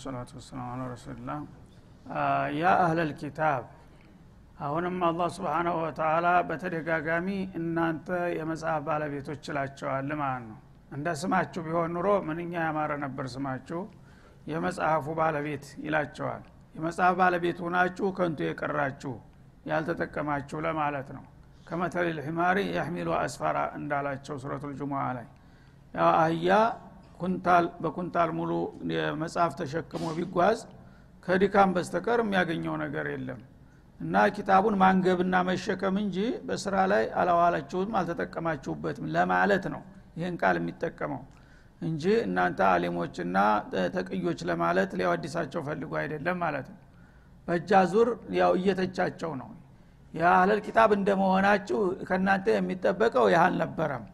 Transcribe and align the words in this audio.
አልሐምዱሊላህ 0.00 0.30
ሰላቱ 0.30 0.30
ወሰላም 0.38 0.66
አላ 0.72 0.82
ረሱልላህ 0.88 1.38
ያ 2.56 2.72
አህለል 2.82 3.12
ኪታብ 3.20 3.62
አሁንም 4.58 4.96
አላህ 5.08 5.28
ስብሓናሁ 5.36 5.74
ወተላ 5.84 6.26
በተደጋጋሚ 6.48 7.28
እናንተ 7.58 8.06
የመጽሐፍ 8.38 8.80
ባለቤቶች 8.88 9.42
ይላቸዋል 9.50 10.10
ማለት 10.20 10.44
ነው። 10.48 10.58
እንደ 10.92 11.06
ስማችሁ 11.20 11.62
ቢሆን 11.66 11.90
ኑሮ 11.96 12.08
ምንኛ 12.28 12.52
ያማረ 12.66 12.92
ነበር 13.04 13.26
ስማችሁ። 13.34 13.80
የመጽሐፉ 14.46 15.06
ባለቤት 15.18 15.66
ይላቸዋል። 15.84 16.44
የመጽሐፍ 16.74 17.14
ባለቤት 17.20 17.58
ሁናችሁ 17.66 18.08
ከንቱ 18.18 18.40
የቀራችሁ 18.48 19.14
ያልተጠቀማችሁ 19.70 20.58
ለማለት 20.66 21.08
ነው። 21.16 21.24
ከመተል 21.66 22.06
ልሒማሪ 22.16 22.58
የሕሚሉ 22.74 23.08
አስፈራ 23.18 23.58
እንዳላቸው 23.78 24.36
ሱረቱ 24.42 24.64
ልጅሙዓ 24.72 25.02
ላይ። 25.18 25.26
ያው 25.94 26.10
አህያ 26.20 26.50
ኩንታል 27.20 27.66
በኩንታል 27.82 28.30
ሙሉ 28.38 28.50
መጽሐፍ 29.22 29.52
ተሸክሞ 29.60 30.04
ቢጓዝ 30.18 30.58
ከድካም 31.26 31.70
በስተቀር 31.76 32.18
የሚያገኘው 32.22 32.74
ነገር 32.82 33.06
የለም። 33.12 33.40
እና 34.00 34.16
ኪታቡን 34.34 34.74
ማንገብና 34.82 35.36
መሸከም 35.48 35.96
እንጂ 36.02 36.16
በስራ 36.48 36.74
ላይ 36.92 37.04
አላዋላችሁትም 37.20 37.96
አልተጠቀማችሁበትም 38.00 39.06
ለማለት 39.14 39.64
ነው 39.74 39.82
ይህን 40.18 40.36
ቃል 40.42 40.56
የሚጠቀመው 40.60 41.22
እንጂ 41.82 42.04
እናንተ 42.24 42.60
አሊሞችና 42.70 43.36
ተቅዮች 43.96 44.40
ለማለት 44.48 44.90
ሊያወዲሳቸው 44.98 45.60
ፈልጎ 45.68 45.92
አይደለም 46.00 46.38
ማለት 46.44 46.66
ነው። 46.72 46.78
በእጃ 47.48 47.72
ዙር 47.92 48.08
ያው 48.38 48.52
እየተቻቸው 48.58 49.32
ነው። 49.40 49.50
የአህለል 50.14 50.60
ኪታብ 50.66 50.90
እንደመሆናችሁ 50.96 51.78
ከእናንተ 52.08 52.46
የሚጠበቀው 52.56 53.26
ይህ 53.32 53.40
አልነበረም 53.44 54.04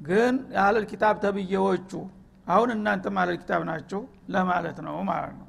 ግን 0.00 0.34
የአህለል 0.54 0.86
ኪታብ 0.92 1.14
ተብዬዎቹ 1.24 1.90
አሁን 2.46 2.68
እናንተም 2.74 3.18
አህለል 3.18 3.36
ኪታብ 3.42 3.62
ናችሁ 3.68 4.00
ለማለት 4.28 4.78
ነው 4.86 4.96
ማለት 5.10 5.34
ነው። 5.34 5.48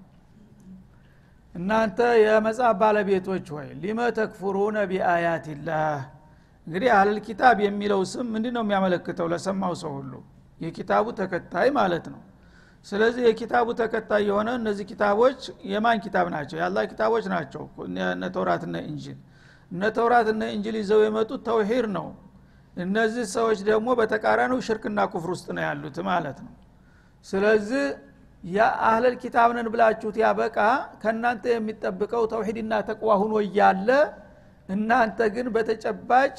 እናንተ 1.54 1.98
የመጽሐፍ 2.22 2.76
ባለቤቶች 2.82 3.48
ሆይ 3.56 3.68
ሊመ 3.82 4.00
ተክፍሩነ 4.18 4.78
ቢአያትላህ 4.90 5.98
እንግዲህ 6.68 6.90
አህለል 6.94 7.20
ኪታብ 7.28 7.58
የሚለው 7.66 8.00
ስም 8.12 8.28
ምንድ 8.34 8.48
ነው 8.56 8.64
የሚያመለክተው 8.66 9.28
ለሰማው 9.34 9.74
ሰው 9.82 9.92
ሁሉ? 9.98 10.14
የኪታቡ 10.60 11.06
ተከታይ 11.20 11.70
ማለት 11.78 12.06
ነው። 12.14 12.22
ስለዚህ 12.86 13.22
የኪታቡ 13.28 13.68
ተከታይ 13.80 14.24
የሆነ 14.30 14.50
እነዚህ 14.60 14.86
ኪታቦች 14.92 15.40
የማን 15.72 16.00
ኪታብ 16.06 16.28
ናቸው? 16.36 16.56
የአላህ 16.60 16.84
ኪታቦች 16.92 17.26
ናቸው 17.34 17.64
እነ 17.88 18.24
ተውራትና 18.36 18.76
እንጂል 18.90 19.18
እነ 19.72 19.84
ተውራትና 19.98 20.44
እንጂል 20.56 20.76
ይዘው 20.82 21.00
የመጡት 21.06 21.42
ተውሂድ 21.48 21.88
ነው። 21.98 22.08
እነዚህ 22.76 23.26
ሰዎች 23.36 23.60
ደግሞ 23.70 23.88
በተቃራኒው 24.00 24.60
ሽርክና 24.68 25.00
ኩፍር 25.12 25.30
ውስጥ 25.36 25.48
ነው 25.56 25.64
ያሉት 25.68 25.98
ማለት 26.10 26.38
ነው 26.46 26.54
ስለዚህ 27.26 27.86
የአህለል 28.44 29.16
ኪታብ 29.22 29.50
ነን 29.58 29.68
ብላችሁት 29.74 30.18
ያበቃ። 30.24 30.58
ከእናንተ 31.02 31.44
የሚጠብቀው 31.54 32.24
ተውሂድና 32.34 32.74
ተቅዋ 32.90 33.12
ሁኖ 33.22 33.34
እያለ 33.46 33.90
እናንተ 34.70 35.20
ግን 35.36 35.48
በተጨባጭ 35.56 36.36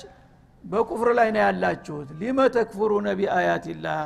በኩፍር 0.64 1.08
ላይ 1.18 1.28
ነው 1.34 1.42
ያላችሁት። 1.46 2.08
ሊመ 2.20 2.38
ተክፍሩ 2.56 2.92
ነቢ 3.08 3.20
አያትላህ 3.36 4.00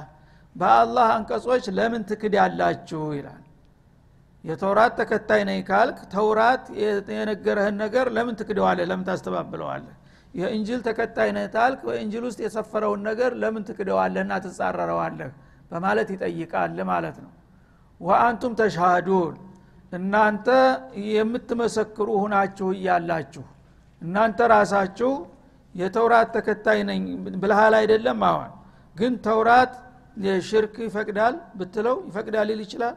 በአላህ 0.56 1.08
አንቀጾች 1.16 1.64
ለምን 1.78 2.02
ትክድ 2.10 2.34
ያላችሁ 2.40 3.02
ይላል። 3.18 3.44
የተውራት 4.44 4.92
ተከታይ 5.00 5.42
ነኝ 5.48 5.58
ካልክ 5.68 5.98
ተውራት 6.12 6.64
የነገረህን 7.12 7.76
ነገር 7.84 8.06
ለምን 8.16 8.34
ትክደዋለህ? 8.40 8.84
ለምን 8.90 9.04
ታስተባብለዋለህ? 9.08 9.94
የእንጅል 10.34 10.80
ተከታይ 10.88 11.30
ነህ 11.36 11.46
ታልክ 11.54 11.80
በእንጅል 11.86 12.24
ውስጥ 12.28 12.40
የሰፈረውን 12.44 13.00
ነገር 13.08 13.30
ለምን 13.42 13.62
ትክደዋለህና 13.68 14.32
ትጻረረዋለህ 14.44 15.30
በማለት 15.70 16.08
ይጠይቃል 16.14 16.78
ማለት 16.90 17.16
ነው። 17.24 17.32
ወአንቱም 18.00 18.52
ተሻሃዱን 18.60 19.34
እናንተ 19.92 20.48
የምትመሰክሩ 21.10 22.08
ሁናችሁ 22.22 22.68
እያላችሁ 22.76 23.44
እናንተ 24.02 24.40
ራሳችሁ 24.52 25.10
የተውራት 25.74 26.28
ተከታይ 26.36 26.80
ነኝ 26.88 27.02
ብልሃል 27.36 27.74
አይደለም 27.80 28.20
አሁን 28.28 28.50
ግን 28.96 29.12
ተውራት 29.26 29.72
ሽርክ 30.48 30.76
ይፈቅዳል 30.86 31.34
ብትለው 31.58 31.96
ይፈቅዳል 32.08 32.46
ሊል 32.50 32.60
ይችላል? 32.64 32.96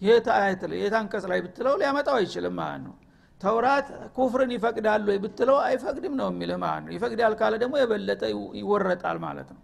የት 0.00 0.26
አንቀጽ 0.96 1.24
ላይ 1.32 1.38
ብትለው 1.44 1.74
ሊያመጣው 1.80 2.16
አይችልም 2.20 2.54
ማለት 2.60 2.82
ነው። 2.86 2.94
ተውራት 3.40 3.86
ኩፍርን 4.16 4.50
ይፈቅዳል 4.56 5.02
ወይ 5.08 5.18
ብትለው 5.24 5.56
አይፈቅድም 5.66 6.14
ነው 6.20 6.28
የሚልህ 6.32 6.58
ማለት 6.64 6.82
ነው። 6.86 6.92
ይፈቅዳል 6.96 7.34
ካለ 7.40 7.54
ደግሞ 7.62 7.74
የበለጠ 7.82 8.22
ይወረጣል 8.60 9.18
ማለት 9.26 9.48
ነው 9.54 9.60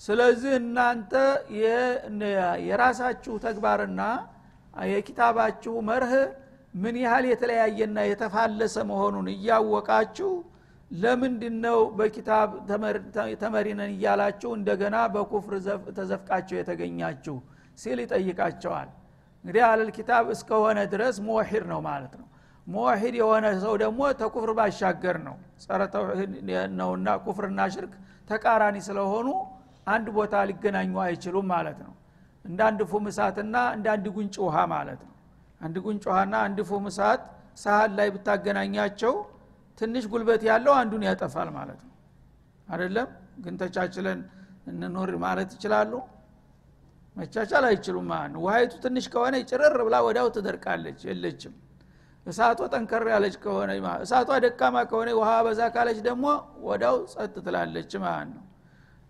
ስለዚህ 0.00 0.52
እናንተ 0.60 1.12
የራሳችሁ 2.68 3.34
ተግባርና 3.44 4.02
የኪታባችሁ 4.88 5.74
መርህ 5.88 6.12
ምን 6.74 6.96
ያህል 7.02 7.24
የተለያየና 7.30 7.98
የተፋለሰ 8.08 8.76
መሆኑን 8.90 9.28
እያወቃችሁ 9.34 10.30
ለምንድን 10.90 11.56
ነው 11.64 11.78
በኪታብ 11.98 12.50
ተመሪነን 13.42 13.90
እያላችሁ 13.94 14.50
እንደገና 14.58 14.96
በኩፍር 15.14 15.54
ተዘፍቃችሁ 15.98 16.56
የተገኛችሁ? 16.58 17.36
ሲል 17.78 17.98
ይጠይቃቸዋል። 18.04 18.88
እንግዲህ 19.44 19.62
አለል 19.66 19.90
ኪታብ 19.98 20.24
እስከሆነ 20.34 20.78
ድረስ 20.92 21.16
ሙወሒድ 21.26 21.64
ነው 21.72 21.80
ማለት 21.88 22.14
ነው። 22.20 22.26
ሙወሒድ 22.66 23.14
የሆነ 23.20 23.46
ሰው 23.64 23.74
ደግሞ 23.82 24.00
ተኩፍር 24.20 24.50
ባሻገር 24.58 25.16
ነው። 25.26 25.36
ጸረ 25.62 25.82
ተውሂድ 25.94 26.32
ነውና 26.78 27.08
ኩፍርና 27.26 27.60
ሽርክ 27.74 27.92
ተቃራኒ 28.30 28.76
ስለሆኑ 28.88 29.28
አንድ 29.88 30.06
ቦታ 30.16 30.34
ሊገናኙ 30.48 30.94
አይችሉም 31.04 31.46
ማለት 31.52 31.78
ነው። 31.84 31.92
እንደ 32.44 32.60
አንድ 32.68 32.80
ፉም 32.90 33.04
እሳትና 33.10 33.56
እንደ 33.76 33.86
አንድ 33.94 34.06
ጉንጭ 34.16 34.36
ውሃ 34.44 34.56
ማለት 34.74 35.00
ነው። 35.06 35.14
አንድ 35.60 35.76
ጉንጭ 35.84 36.04
ውሃና 36.10 36.34
አንድ 36.46 36.58
ፉም 36.68 36.84
እሳት 36.90 37.22
ሳህል 37.56 37.92
ላይ 37.98 38.08
ብታገናኛቸው 38.14 39.14
ትንሽ 39.78 40.04
ጉልበት 40.12 40.42
ያለው 40.48 40.72
አንዱን 40.80 41.02
ያጠፋል 41.08 41.48
ማለት 41.56 41.80
ነው። 41.86 41.94
አይደለም? 42.68 43.08
ግን 43.44 43.54
ተቻችለን 43.60 44.20
እንኖር 44.70 45.10
ማለት 45.24 45.50
ይችላሉ? 45.56 45.92
መቻቻል 47.16 47.64
አይችሉም 47.68 48.06
ማለት 48.12 48.30
ነው። 48.34 48.40
ውሀይቱ 48.46 48.72
ትንሽ 48.84 49.06
ከሆነ 49.12 49.36
ጭርር 49.50 49.76
ብላ 49.86 49.96
ወዲያው 50.06 50.28
ትደርቃለች 50.36 51.00
የለችም። 51.08 51.54
እሳቷ 52.26 52.60
ጠንከር 52.72 53.04
ያለች 53.14 53.36
ከሆነ 53.44 53.70
እሳቷ 54.04 54.30
ደካማ 54.44 54.76
ከሆነ 54.90 55.10
ውሃ 55.20 55.30
በዛ 55.46 55.60
ካለች 55.74 55.98
ደግሞ 56.08 56.24
ወዲያው 56.68 56.96
ጸጥ 57.12 57.34
ትላለች 57.46 57.92
ማለት 58.04 58.30
ነው 58.34 58.44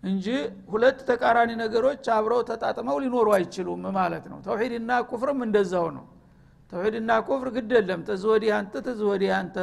እንጂ 0.03 0.25
ሁለት 0.71 0.99
ተቃራኒ 1.09 1.51
ነገሮች 1.61 2.05
አብረው 2.15 2.41
ተጣጥመው 2.49 2.97
ሊኖሩ 3.03 3.27
አይችሉም 3.37 3.83
ማለት 3.97 4.25
ነው። 4.31 4.37
ተውሂድና 4.45 4.91
ኩፍርም 5.09 5.39
እንደዛው 5.47 5.87
ነው። 5.97 6.05
ተውሂድና 6.71 7.11
ኩፍር 7.27 7.47
ግድ 7.55 7.71
የለም። 7.77 8.01
ተዝወዲህ 8.09 8.51
አንተ 8.57 8.73
ተዝወዲህ 8.87 9.31
አንተ 9.39 9.55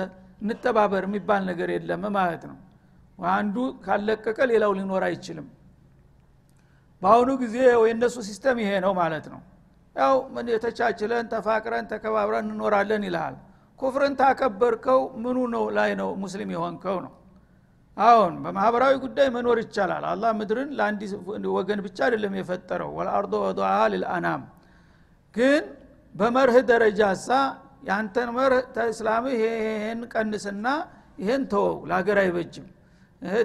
እንተባበር 0.42 1.04
የሚባል 1.08 1.42
ነገር 1.50 1.68
የለም 1.74 2.02
ማለት 2.16 2.42
ነው። 2.50 2.56
አንዱ 3.32 3.56
ካለቀቀ 3.84 4.38
ሌላው 4.50 4.72
ሊኖር 4.78 5.02
አይችልም። 5.08 5.46
በአሁኑ 7.02 7.30
ጊዜ 7.42 7.56
የእነሱ 7.80 8.16
system 8.28 8.58
ይሄ 8.62 8.70
ነው 8.84 8.92
ማለት 9.00 9.26
ነው። 9.32 9.40
ያው 9.96 10.14
የተቻችለን 10.50 11.26
ተፋቅረን 11.32 11.86
ተከባብረን 11.92 12.48
እንኖራለን 12.48 13.04
ይልሃል። 13.08 13.36
ኩፍርን 13.80 14.14
ታከበርከው 14.20 15.00
ምኑ 15.22 15.38
ነው 15.54 15.64
ላይ 15.76 15.90
ነው 16.00 16.10
ሙስሊም 16.22 16.50
የሆንከው 16.54 16.98
ነው 17.04 17.12
አሁን 17.96 18.32
በማህበራዊ 18.44 18.94
ጉዳይ 19.04 19.28
መኖር 19.34 19.58
ይቻላል። 19.62 20.04
አላህ 20.10 20.30
ምድርን 20.38 20.70
ለአንድ 20.78 21.00
ወገን 21.50 21.80
ብቻ 21.86 21.98
አይደለም 22.06 22.34
የፈጠረው። 22.38 22.90
والأرض 22.98 23.34
وضعها 23.44 23.70
للأنام 23.92 24.42
ግን 25.34 25.64
በመርህ 26.14 26.58
ደረጃ 26.70 27.00
ሳ 27.18 27.28
ያንተን 27.88 28.30
መርህ 28.36 28.62
ተእስላምህ 28.76 29.34
ይሄን 29.40 30.00
ቀንስና 30.12 30.66
ይሄን 31.18 31.42
ተወው 31.52 31.76
ለሀገር 31.88 32.18
አይበጅም። 32.22 32.66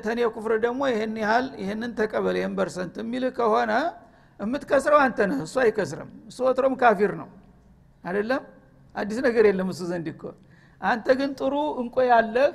ተኔ 0.06 0.20
ኩፍር 0.36 0.54
ደግሞ 0.66 0.82
ይሄን 0.92 1.14
ያህል 1.24 1.46
ይሄንን 1.62 1.92
ተቀበል 2.00 2.36
ይህን 2.40 2.54
በርሰንት 2.58 2.96
የሚልህ 3.02 3.32
ከሆነ 3.38 3.72
የምትከስረው 4.40 5.00
አንተ 5.04 5.20
ነህ። 5.30 5.40
እሱ 5.46 5.56
አይከስርም። 5.64 6.10
እሱ 6.30 6.40
ወትሮም 6.48 6.74
ካፊር 6.82 7.12
ነው። 7.22 7.30
አይደለም? 8.04 8.42
አዲስ 8.96 9.18
ነገር 9.26 9.44
የለም 9.50 9.68
እሱ 9.74 9.82
ዘንድ 9.90 10.08
እኮ። 10.14 10.24
አንተ 10.82 11.08
ግን 11.20 11.32
ጥሩ 11.40 11.54
እንቆ 11.82 11.96
ያለህ 12.12 12.50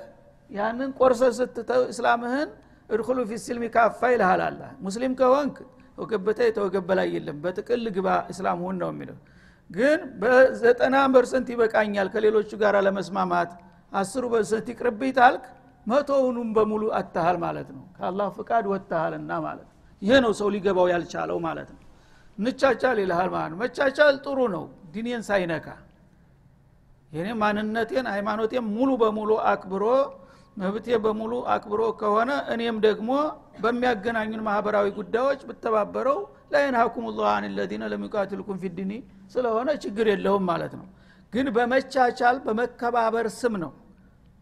ያንን 0.51 0.91
ቆርሰ 0.99 1.23
ስትተው 1.39 1.83
እስላምህን 1.93 2.49
እድኩሉ 2.91 3.19
ፊ 3.29 3.39
ሲልሚ 3.45 3.65
ካፋ 3.75 4.01
ይልሃል 4.13 4.43
ሙስሊም 4.87 5.15
ከሆንክ 5.21 5.57
ወገበተ 5.99 6.39
የተወገበላይ 6.47 7.09
የለም። 7.15 7.37
በጥቅል 7.45 7.85
ግባ 7.97 8.09
እስላም 8.33 8.59
ሁን 8.65 8.77
ነው 8.83 8.91
የሚለው። 8.93 9.17
ግን 9.71 10.01
በዘጠና 10.21 10.97
percent 11.15 11.47
ይበቃኛል 11.55 12.09
ከሌሎቹ 12.15 12.51
ጋር 12.63 12.75
ለመስማማት። 12.87 13.53
አስሩ 13.93 14.25
percent 14.35 14.67
ይቅርብኝ 14.73 15.13
ታልክ 15.19 15.45
መቶውኑም 15.87 16.49
በሙሉ 16.57 16.83
አጥተሃል 16.99 17.37
ማለት 17.45 17.69
ነው። 17.77 17.85
ከአላህ 17.97 18.29
ፍቃድ 18.39 18.65
ወጥተሃልና 18.73 19.33
ማለት 19.47 19.69
ይሄ 20.03 20.15
ነው 20.25 20.33
ሰው 20.41 20.49
ሊገባው 20.55 20.87
ያልቻለው 20.93 21.39
ማለት 21.47 21.69
ነው። 21.75 21.83
እንቻቻል 22.39 22.97
ይልሃል 23.03 23.29
ማለት 23.35 23.51
ነው። 23.53 23.59
መቻቻል 23.63 24.15
ጥሩ 24.25 24.39
ነው። 24.55 24.65
ዲኔን 24.95 25.23
ሳይነካ 25.29 25.67
የኔ 27.13 27.29
ማንነቴን 27.41 28.07
ሃይማኖቴን 28.15 28.65
ሙሉ 28.75 28.91
በሙሉ 29.03 29.31
አክብሮ 29.51 29.85
መብቴ 30.57 30.89
በሙሉ 31.05 31.33
አክብሮ 31.55 31.83
ከሆነ 32.01 32.31
እኔም 32.53 32.77
ደግሞ 32.87 33.11
በሚያገናኙን 33.63 34.43
ማህበራዊ 34.47 34.87
ጉዳዮች 34.99 35.41
ብተባበረው 35.49 36.19
ላይንሃኩም 36.53 37.07
ላህ 37.17 37.29
አን 37.33 37.45
ለዚነ 37.57 37.85
ለሚቃትልኩም 37.93 38.59
ፊድኒ 38.63 38.93
ስለሆነ 39.35 39.69
ችግር 39.85 40.07
የለውም 40.13 40.45
ማለት 40.51 40.75
ነው። 40.81 40.87
ግን 41.33 41.47
በመቻቻል 41.57 42.37
በመከባበር 42.47 43.27
ስም 43.39 43.55
ነው። 43.65 43.73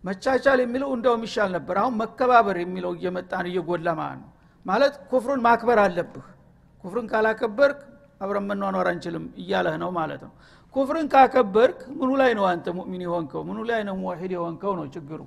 መቻቻል 0.04 0.58
የሚለው 0.64 0.88
እንደውም 0.96 1.22
ይሻል 1.26 1.50
ነበር። 1.56 1.76
አሁን 1.82 1.94
መከባበር 2.02 2.56
የሚለው 2.62 2.92
እየመጣን 2.98 3.46
እየጎላ 3.50 3.88
ማለት 4.00 4.18
ነው። 4.22 4.30
ማለት 4.66 4.94
ኩፍሩን 5.10 5.40
ማክበር 5.46 5.78
አለብህ። 5.84 6.26
ኩፍርን 6.84 7.06
ካላከበርክ 7.12 7.80
አብረን 8.20 8.44
መኗኗር 8.50 8.88
አንችልም 8.90 9.24
እያለህ 9.40 9.76
ነው 9.82 9.90
ማለት 9.98 10.20
ነው። 10.26 10.32
ኩፍርን 10.74 11.06
ካከበርክ 11.12 11.80
ምኑ 11.98 12.10
ላይ 12.20 12.30
ነው 12.38 12.44
አንተ 12.50 12.66
ሙእሚን 12.76 13.02
የሆንከው? 13.06 13.42
ምኑ 13.48 13.58
ላይ 13.70 13.80
ነው 13.88 13.94
ሙዋሂድ 14.00 14.32
የሆንከው 14.36 14.72
ነው 14.78 14.86
ችግሩ 14.94 15.20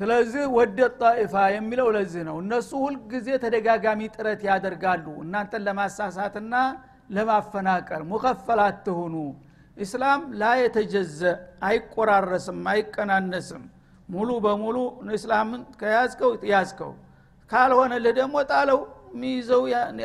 ስለዚህ 0.00 0.44
ወደ 0.56 0.78
ጣኢፋ 1.00 1.34
የሚለው 1.54 1.88
ለዚህ 1.96 2.22
ነው። 2.28 2.36
እነሱ 2.42 2.70
ሁልጊዜ 2.84 3.28
ተደጋጋሚ 3.44 4.00
ጥረት 4.14 4.40
ያደርጋሉ። 4.48 5.06
እናንተን 5.24 5.62
ለማሳሳትና 5.66 6.54
ለማፈናቀል 7.16 8.02
ሙከፈላት 8.10 8.76
ትሁኑ። 8.86 9.14
ኢስላም 9.76 10.20
ላ 10.40 10.50
የተጀዘ 10.60 11.20
አይቆራረስም 11.68 12.60
አይቀናነስም። 12.72 13.62
ሙሉ 14.08 14.30
በሙሉ 14.44 14.76
እስላምን 15.16 15.62
ከያዝከው 15.80 16.32
ያዝከው 16.52 16.92
ካልሆነልህ 17.50 18.12
ደግሞ 18.20 18.36
ጣለው 18.50 18.80
የሚይዘው 19.14 19.62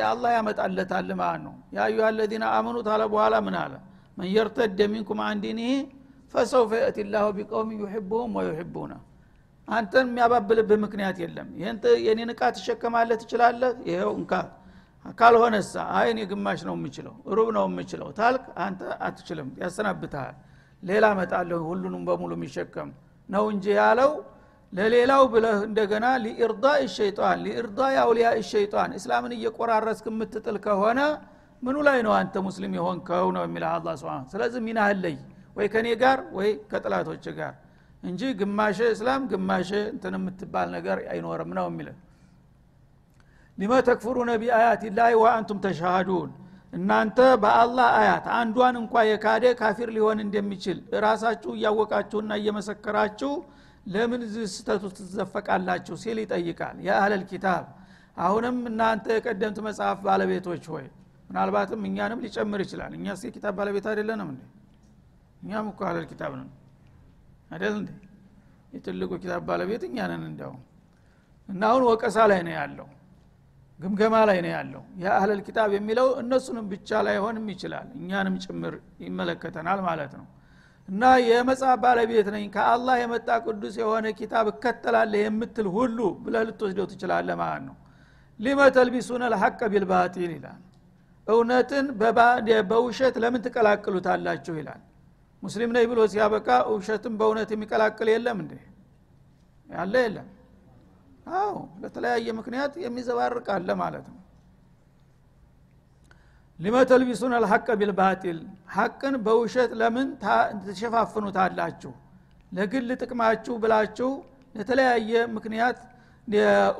አላህ 0.08 0.30
ያመጣለታል 0.36 1.08
ማለት 1.20 1.42
ነው። 1.46 1.54
ያዩ 1.76 1.96
አለዚነ 2.08 2.44
አመኑ 2.56 2.76
ታለ 2.88 3.02
በኋላ 3.12 3.34
ምን 3.46 3.56
አለ? 3.62 3.72
መን 4.18 4.28
የርተደ 4.36 4.80
ሚንኩም 4.92 5.20
አን 5.26 5.38
ዲኒህ 5.44 5.74
ፈሰውፈ 6.34 6.72
የእቲ 6.80 6.98
ላሁ 7.12 7.26
ቢቀውም 7.38 7.70
ዩሕቡሁም 7.80 8.34
ወዩሕቡና 8.38 8.92
አንተን 9.70 10.06
የሚያባብልብህ 10.10 10.78
ምክንያት 10.84 11.16
የለም። 11.22 11.48
ይህን 11.60 11.76
የኔን 12.06 12.30
እቃ 12.34 12.42
ትሸከማለህ 12.56 13.18
ትችላለህ? 13.22 13.72
ይኸው 13.90 14.12
እንካ። 14.18 14.32
ካልሆነሳ 15.18 15.74
አይ 15.98 16.06
እኔ 16.12 16.20
ግማሽ 16.30 16.60
ነው 16.68 16.74
የምችለው 16.78 17.14
ሩብ 17.36 17.48
ነው 17.56 17.64
የምችለው 17.68 18.08
ታልክ 18.18 18.44
አንተ 18.64 18.80
አትችልም 19.06 19.48
ያሰናብትሃል። 19.62 20.34
ሌላ 20.82 21.06
መጣለሁ 21.18 21.60
ሁሉንም 21.70 22.02
በሙሉ 22.08 22.30
የሚሸከም 22.38 22.90
ነው 23.28 23.44
እንጂ 23.52 23.66
ያለው 23.78 24.12
ለሌላው 24.72 25.22
ብለህ 25.32 25.58
እንደገና 25.68 26.06
ሊእርዳ 26.24 26.64
ሸይጣን 26.96 27.38
ሊእርዳ 27.44 27.80
የአውሊያ 27.94 28.28
ሸይጣን 28.50 28.90
እስላምን 28.98 29.32
እየቆራረስክ 29.36 30.06
የምትጥል 30.10 30.56
ከሆነ 30.66 31.00
ምኑ 31.62 31.76
ላይ 31.88 31.98
ነው 32.06 32.12
አንተ 32.18 32.34
ሙስሊም 32.46 32.74
የሆንከው 32.78 33.26
ነው 33.36 33.42
የሚልህ 33.46 33.70
አላ 33.72 33.88
ስለዚህ 34.32 34.60
ሚናህን 34.66 35.00
ለይ 35.04 35.16
ወይ 35.56 35.66
ከኔ 35.72 35.88
ጋር 36.02 36.18
ወይ 36.36 36.50
ከጥላቶች 36.70 37.24
ጋር 37.38 37.52
እንጂ 38.02 38.22
ግማሽ 38.40 38.78
እስላም 38.88 39.22
ግማሽ 39.30 39.70
እንትን 39.86 40.14
የምትባል 40.18 40.68
ነገር 40.76 40.98
አይኖርም 41.12 41.50
ነው 41.58 41.66
የሚልህ 41.70 41.96
ሊመ 43.58 43.72
ተክፍሩነ 43.88 44.30
ቢአያት 44.42 44.82
ላህ 44.90 45.10
ወአንቱም 45.22 45.58
ተሻሃዱን። 45.64 46.30
እናንተ 46.72 47.18
በአላህ 47.42 47.88
አያት 47.98 48.26
አንዷን 48.36 48.76
እንኳ 48.80 49.02
የካደ 49.08 49.44
ካፊር 49.60 49.88
ሊሆን 49.96 50.18
እንደሚችል 50.24 50.78
ራሳችሁ 51.04 51.50
እያወቃችሁና 51.56 52.32
እየመሰከራችሁ 52.40 53.32
ለምን 53.86 54.22
ስተቱ 54.52 54.84
ትዘፈቃላችሁ 54.96 55.94
ሲል 56.02 56.18
ይጠይቃል። 56.22 56.76
የአህለል 56.86 57.24
ኪታብ 57.30 57.64
አሁንም 58.16 58.56
እናንተ 58.70 59.06
የቀደምት 59.16 59.58
መጽሐፍ 59.66 59.98
ባለቤቶች 60.06 60.64
ሆይ 60.72 60.86
ምናልባትም 61.30 61.82
እኛንም 61.88 62.22
ሊጨምር 62.24 62.60
ይችላል። 62.64 62.92
እኛ 62.98 63.14
ስ 63.16 63.32
ኪታብ 63.34 63.52
ባለቤት 63.58 63.86
አይደለንም 63.90 64.28
እንዴ? 64.32 64.42
እኛም 65.42 65.66
እኮ 65.72 65.80
አህለል 65.88 66.06
ኪታብ 66.10 66.32
ነን 66.38 66.48
አይደል 67.50 67.74
እንዴ? 67.78 67.90
የትልቁ 68.72 69.10
ኪታብ 69.22 69.42
ባለቤት 69.48 69.82
እኛ 69.88 69.96
ነን 70.10 70.24
እንዲያውም 70.28 70.60
እና 71.48 71.62
አሁን 71.70 71.82
ወቀሳ 71.88 72.16
ላይ 72.30 72.40
ነው 72.46 72.54
ያለው 72.58 72.88
ግምገማ 73.78 74.14
ላይ 74.28 74.38
ነው 74.44 74.52
ያለው። 74.54 74.82
የአህለል 75.02 75.40
ኪታብ 75.46 75.70
የሚለው 75.76 76.08
እነሱንም 76.22 76.66
ብቻ 76.72 76.98
ላይሆንም 77.06 77.46
ይችላል 77.52 77.86
እኛንም 77.98 78.34
ጭምር 78.44 78.74
ይመለከተናል 79.04 79.80
ማለት 79.88 80.12
ነው። 80.18 80.26
እና 80.88 81.02
የመጽሐፍ 81.26 81.78
ባለቤት 81.82 82.28
ነኝ 82.34 82.44
ከአላህ 82.54 82.96
የመጣ 83.02 83.28
ቅዱስ 83.44 83.74
የሆነ 83.80 84.06
ኪታብ 84.20 84.46
እከተላለህ 84.52 85.20
የምትል 85.24 85.68
ሁሉ 85.76 85.98
ብለህ 86.24 86.42
ልትወስደው 86.48 86.86
ትችላለህ 86.92 87.36
ማለት 87.42 87.62
ነው። 87.68 87.76
ሊመ 88.40 88.60
ተልቢሱነ 88.76 89.22
ልሐቀ 89.32 89.60
ቢልባጢል 89.72 90.30
ይላል። 90.36 90.60
እውነትን 91.26 91.86
በውሸት 92.70 93.16
ለምን 93.22 93.42
ትቀላቅሉታላችሁ 93.44 94.54
ይላል 94.60 94.80
ሙስሊም 95.42 95.70
ነኝ 95.76 95.84
ብሎ 95.90 96.00
ሲያበቃ 96.12 96.48
ውሸትን 96.72 97.14
በእውነት 97.20 97.50
የሚቀላቅል 97.54 98.08
የለም 98.12 98.38
እንዴ? 98.42 98.52
ያለ 99.68 99.94
የለም። 100.04 100.28
አዎ 101.36 101.52
ለተለያየ 101.82 102.28
ምክንያት 102.38 102.72
የሚዘባርቅ 102.84 103.46
አለ 103.56 103.70
ማለት 103.82 104.06
ነው። 104.12 104.16
ሊመተልቢሱን 106.58 107.32
አልሐቀ 107.36 107.68
ቢልባጢል 107.80 108.38
ሐቅን 108.74 109.14
በውሸት 109.26 109.70
ለምን 109.80 110.08
ትሸፋፍኑታላችሁ? 110.64 111.92
ለግል 112.52 112.88
ጥቅማችሁ 113.02 113.54
ብላችሁ 113.62 114.10
ለተለያየ 114.54 115.12
ምክንያት 115.36 115.78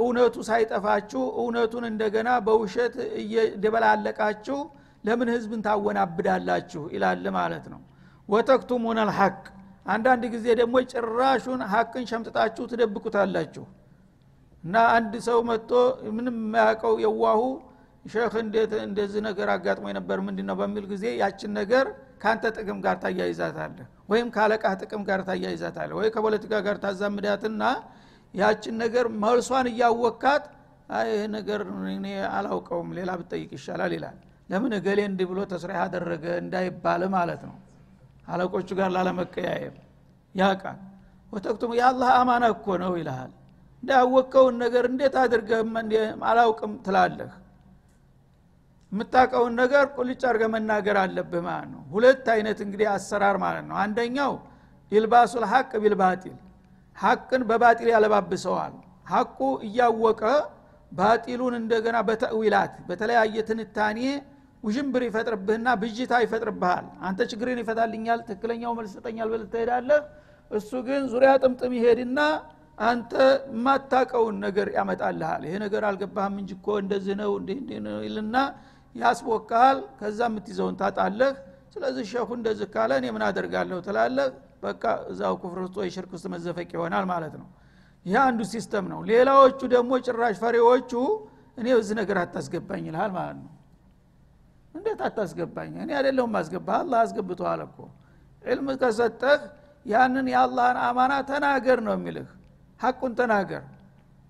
እውነቱ 0.00 0.36
ሳይጠፋችሁ 0.48 1.22
እውነቱን 1.40 1.84
እንደገና 1.90 2.30
በውሸት 2.46 2.94
እየደበላለቃችሁ 3.22 4.58
ለምን 5.04 5.28
ህዝብን 5.34 5.60
ታወናብዳላችሁ? 5.66 6.82
ይላል 6.94 7.24
ማለት 7.38 7.64
ነው 7.72 7.80
ወተክቱሙን 8.30 8.98
አልሐቅ። 9.02 9.36
አንዳንድ 9.86 10.22
ጊዜ 10.34 10.46
ደግሞ 10.60 10.74
ጭራሹን 10.92 11.60
ሐቅን 11.72 12.04
ሸምጥጣችሁ 12.10 12.64
ትደብቁታላችሁ። 12.72 13.64
እና 14.64 14.76
አንድ 14.96 15.12
ሰው 15.26 15.38
መጥቶ 15.48 15.70
ምንም 16.16 16.36
የማያውቀው 16.40 16.94
የዋሁ 17.04 17.42
ሼክ 18.04 18.34
እንዴት 18.42 18.72
እንደዚህ 18.84 19.20
ነገር 19.26 19.48
አጋጥሞ 19.54 19.86
ነበር 19.98 20.18
ምንድ 20.26 20.38
ነው 20.48 20.56
በሚል 20.60 20.84
ጊዜ 20.92 21.04
ያችን 21.20 21.50
ነገር 21.58 21.86
ከአንተ 22.22 22.44
ጥቅም 22.56 22.78
ጋር 22.84 22.96
ታያይዛታለህ 23.02 23.86
ወይም 24.10 24.28
ከአለቃህ 24.34 24.74
ጥቅም 24.82 25.02
ጋር 25.08 25.20
ታያይዛታለህ 25.28 25.96
ወይ 26.00 26.08
ከፖለቲካ 26.14 26.54
ጋር 26.66 26.76
ታዛምዳትና 26.84 27.62
ያችን 28.34 28.74
ነገር 28.82 29.06
መልሷን 29.22 29.68
እያወካት 29.72 30.44
ይህ 31.08 31.24
ነገር 31.34 31.60
እኔ 31.92 32.06
አላውቀውም 32.30 32.88
ሌላ 32.98 33.10
ብጠይቅ 33.20 33.50
ይሻላል 33.56 33.92
ይላል። 33.96 34.16
ለምን 34.48 34.72
እገሌ 34.78 35.00
እንዲህ 35.08 35.26
ብሎ 35.30 35.40
ተስሪሕ 35.52 35.78
አደረገ 35.84 36.24
እንዳይባል 36.42 37.02
ማለት 37.14 37.42
ነው 37.48 37.56
አለቆቹ 38.30 38.68
ጋር 38.78 38.88
ላለመቀያየም 38.94 39.76
ያቃል። 40.34 40.78
ወተክቱም 41.32 41.72
የአላህ 41.78 42.10
አማና 42.18 42.44
እኮ 42.54 42.66
ነው 42.82 42.92
ይልሃል። 42.98 43.30
እንዳያወቀውን 43.82 44.56
ነገር 44.62 44.84
እንዴት 44.90 45.14
አድርገህ 45.20 45.60
አላውቅም 46.28 46.72
ትላለህ? 46.86 47.30
የምታውቀውን 48.92 49.52
ነገር 49.60 49.84
ቁልጭ 49.96 50.22
አድርገ 50.28 50.44
መናገር 50.54 50.96
አለብህ 51.02 51.42
ማለት 51.46 51.68
ነው። 51.74 51.82
ሁለት 51.92 52.26
አይነት 52.34 52.58
እንግዲህ 52.64 52.86
አሰራር 52.94 53.36
ማለት 53.44 53.64
ነው። 53.68 53.76
አንደኛው 53.82 54.32
ኢልባሱል 54.92 55.44
ሐቅ 55.52 55.70
ቢልባጢል 55.82 56.38
ሐቅን 56.96 57.42
በባጢል 57.50 57.88
ያለባብሰዋል። 57.94 58.74
ሐቁ 59.12 59.38
እያወቀ 59.66 60.22
ባጢሉን 60.92 61.54
እንደገና 61.60 61.96
በተእዊላት 62.08 62.74
በተለያየ 62.88 63.36
ትንታኔ 63.48 63.98
ውዥንብር 64.62 65.02
ይፈጥርብህና 65.06 65.68
ብጅታ 65.82 66.12
ይፈጥርብሃል። 66.24 66.86
አንተ 67.08 67.20
ችግርን 67.30 67.60
ይፈታልኛል 67.62 68.20
ትክክለኛው 68.26 68.72
መልስ 68.78 68.92
ሰጠኛል 68.96 69.28
ብል 69.32 69.44
ትሄዳለህ። 69.52 70.00
እሱ 70.50 70.70
ግን 70.86 71.02
ዙሪያ 71.12 71.30
ጥምጥም 71.42 71.72
ይሄድና 71.78 72.20
አንተ 72.82 73.12
የማታቀውን 73.50 74.36
ነገር 74.44 74.68
ያመጣልሃል። 74.76 75.42
ይሄ 75.48 75.54
ነገር 75.64 75.82
አልገባህም 75.88 76.36
እንጂ 76.42 76.50
እኮ 76.58 76.68
እንደዚህ 76.82 77.14
ነው 77.20 77.30
እንዲህ 77.40 77.58
ይልና 78.06 78.36
ያስቦካል። 78.94 79.78
ከዛ 80.00 80.20
የምትይዘውን 80.30 80.76
ታጣለህ። 80.80 81.32
ስለዚህ 81.74 82.04
ሸኹ 82.12 82.28
እንደዚህ 82.38 82.68
ካለ 82.74 82.92
እኔ 83.00 83.06
ምን 83.16 83.24
አደርጋለሁ 83.26 83.78
ትላለህ። 83.86 84.28
በቃ 84.62 84.82
እዛው 85.12 85.34
ኩፍር 85.42 85.58
ውስጥ 85.64 85.76
ወይ 85.80 85.90
ሽርክ 85.94 86.10
ውስጥ 86.16 86.26
መዘፈቅ 86.32 86.68
ይሆናል 86.76 87.04
ማለት 87.12 87.34
ነው። 87.40 87.48
ይህ 88.06 88.18
አንዱ 88.24 88.40
system 88.52 88.84
ነው። 88.92 89.00
ሌላዎቹ 89.10 89.60
ደግሞ 89.74 89.92
ጭራሽ 90.06 90.36
ፈሪዎቹ 90.42 90.92
እኔ 91.58 91.66
እዚህ 91.78 91.94
ነገር 92.00 92.18
አታስገባኝ 92.22 92.84
ይልሃል 92.88 93.12
ማለት 93.16 93.38
ነው 93.40 93.50
እንዴት 94.74 95.00
አታስገባኝ? 95.06 95.72
እኔ 95.82 95.90
አይደለሁም 95.98 96.34
አስገባ 96.40 96.68
አላህ 96.80 96.98
አስገብተዋል 97.04 97.60
እኮ። 97.66 97.78
ዕልም 98.44 98.68
ከሰጠህ 98.82 99.40
ያንን 99.86 100.26
የአላህን 100.32 100.78
አማና 100.86 101.12
ተናገር 101.30 101.78
ነው 101.86 101.94
የሚልህ። 101.96 102.28
ሐቁን 102.80 103.12
ተናገር። 103.18 103.62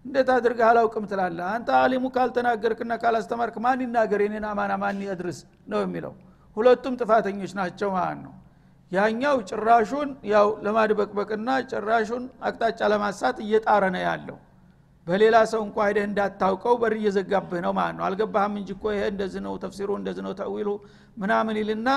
እንዴት 0.04 0.28
አድርገህ 0.34 0.66
አላውቅም 0.68 1.04
ትላለህ? 1.10 1.46
አንተ 1.54 1.68
አሊሙ 1.80 2.04
ካልተናገርክና 2.14 2.92
ካላስተማርክ 3.02 3.56
ማን 3.64 3.80
ይናገር? 3.84 4.20
የኔን 4.24 4.46
አማና 4.50 4.72
ማን 4.82 5.00
ያድርስ 5.08 5.38
ነው 5.68 5.80
የሚለው። 5.84 6.14
ሁለቱም 6.56 6.94
ጥፋተኞች 7.00 7.52
ናቸው 7.60 7.90
ማለት 7.96 8.20
ነው። 8.26 8.34
ያኛው 8.92 9.36
ጭራሹን 9.50 10.08
ያው 10.30 10.46
ለማድበቅበቅና 10.64 11.48
ጭራሹን 11.70 12.24
አቅጣጫ 12.46 12.80
ለማሳት 12.92 13.36
እየጣረ 13.44 13.82
ነው 13.94 14.02
ያለው 14.06 14.38
በሌላ 15.10 15.36
ሰው 15.52 15.60
እንኳ 15.66 15.76
ሄደህ 15.88 16.04
እንዳታውቀው 16.08 16.74
በር 16.80 16.94
እየዘጋብህ 16.98 17.60
ነው 17.64 17.72
ማለት 17.78 17.94
ነው። 17.98 18.04
አልገባህም 18.08 18.54
እንጂ 18.60 18.68
እኮ 18.76 18.84
ይሄ 18.94 19.04
እንደዚህ 19.12 19.40
ነው 19.46 19.54
ተፍሲሩ 19.62 19.90
እንደዚህ 20.00 20.22
ነው 20.26 20.32
ተዊሉ 20.40 20.68
ምናምን 21.16 21.56
ይልና 21.60 21.88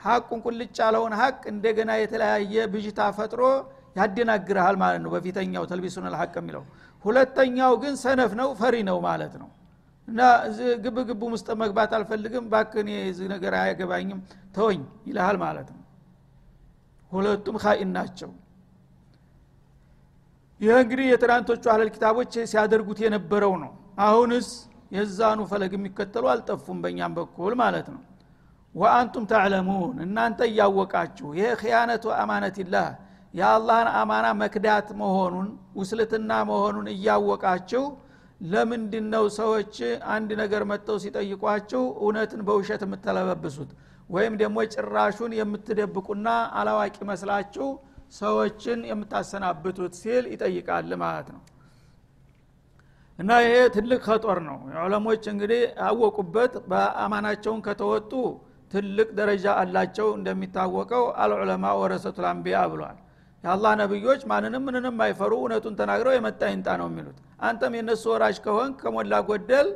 ሀቁን 0.00 0.40
ቁልጭ 0.44 0.76
ያለውን 0.82 1.14
ሀቅ 1.20 1.40
እንደገና 1.52 1.90
የተለያየ 1.98 2.54
ብዥታ 2.72 3.00
ፈጥሮ 3.18 3.42
ያደናግርሃል 3.96 4.76
ማለት 4.82 5.00
ነው። 5.04 5.10
በፊተኛው 5.14 5.64
ተልቢሱን 5.70 6.06
አልሐቅ 6.10 6.32
የሚለው 6.40 6.64
ሁለተኛው 7.04 7.72
ግን 7.82 7.94
ሰነፍ 8.02 8.32
ነው 8.40 8.48
ፈሪ 8.60 8.76
ነው 8.90 8.98
ማለት 9.08 9.34
ነው። 9.42 9.48
እና 10.08 10.20
ግብ 10.84 10.96
ግቡ 11.08 11.22
ውስጥ 11.34 11.48
መግባት 11.62 11.90
አልፈልግም 11.98 12.44
ባክን 12.52 12.86
የዚህ 12.94 13.26
ነገር 13.34 13.52
አያገባኝም 13.58 14.20
ተወኝ 14.56 14.80
ይልሃል 15.08 15.36
ማለት 15.44 15.68
ነው። 15.74 15.82
ሁለቱም 17.12 17.56
ካኢን 17.62 17.90
ናቸው 17.96 18.30
ይህ 20.62 20.74
እንግዲህ 20.82 21.06
የትናንቶቹ 21.10 21.64
አህለል 21.70 21.88
ኪታቦች 21.94 22.32
ሲያደርጉት 22.50 22.98
የነበረው 23.04 23.54
ነው። 23.62 23.70
አሁንስ 24.04 24.48
የዛኑ 24.96 25.40
ፈለግ 25.50 25.72
የሚከተሉ 25.76 26.24
አልጠፉም 26.32 26.78
በእኛም 26.82 27.12
በኩል 27.18 27.52
ማለት 27.62 27.86
ነው። 27.94 28.02
ወአንቱም 28.74 29.24
ተዕለሙን 29.32 29.96
እናንተ 30.04 30.40
እያወቃችሁ 30.50 31.28
ይሄ 31.38 31.48
ክያነቱ 31.60 32.04
አማነትላህ 32.20 32.86
የአላህን 33.34 33.88
አማና 33.98 34.26
መክዳት 34.40 34.88
መሆኑን 35.00 35.48
ውስልትና 35.78 36.30
መሆኑን 36.50 36.86
እያወቃችሁ 36.94 37.84
ለምንድን 38.46 39.06
ነው 39.14 39.24
ሰዎች 39.38 39.74
አንድ 40.14 40.30
ነገር 40.42 40.62
መጥተው 40.70 40.96
ሲጠይቋችሁ 41.04 41.82
እውነትን 42.02 42.40
በውሸት 42.46 42.82
የምትለበብሱት? 42.86 43.70
ወይም 44.10 44.34
ደግሞ 44.40 44.56
ጭራሹን 44.74 45.32
የምትደብቁና 45.38 46.28
አላዋቂ 46.58 46.96
መስላችሁ 47.10 47.66
ሰዎችን 48.12 48.80
የምታሰናብቱት 48.88 49.94
ሲል 50.00 50.24
ይጠይቃል 50.32 50.90
ማለት 51.02 51.28
ነው። 51.34 51.42
እና 53.18 53.30
ይሄ 53.44 53.54
ትልቅ 53.74 54.00
ከጦር 54.06 54.38
ነው። 54.46 54.56
ዑለሞች 54.82 55.24
እንግዲህ 55.32 55.60
አወቁበት 55.86 56.54
በአማናቸውን 56.70 57.60
ከተወጡ 57.66 58.12
ትልቅ 58.72 59.08
ደረጃ 59.18 59.46
አላቸው 59.60 60.08
እንደሚታወቀው 60.18 61.04
አልዑለማ 61.22 61.64
ወረሰቱል 61.80 62.26
አንቢያ 62.30 62.60
ብሏል። 62.72 62.98
የአላህ 63.44 63.72
ነቢዮች 63.80 64.20
ማንንም 64.30 64.62
ምንንም 64.66 64.96
አይፈሩ 65.04 65.32
እውነቱን 65.40 65.74
ተናግረው 65.80 66.14
የመጣ 66.16 66.42
ይንጣ 66.52 66.68
ነው 66.80 66.88
የሚሉት። 66.90 67.18
አንተም 67.42 67.72
የነሱ 67.78 68.04
ወራጅ 68.12 68.36
ከሆን 68.44 68.70
ከሞላ 68.80 69.14
ጎደል 69.28 69.68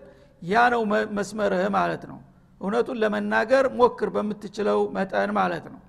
ያ 0.42 0.64
ነው 0.74 0.82
መስመርህ 1.16 1.64
ማለት 1.76 2.04
ነው። 2.10 2.18
እውነቱን 2.60 3.00
ለመናገር 3.02 3.64
ሞክር 3.78 4.10
በምትችለው 4.14 4.78
መጠን 4.96 5.30
ማለት 5.38 5.66
ነው 5.72 5.80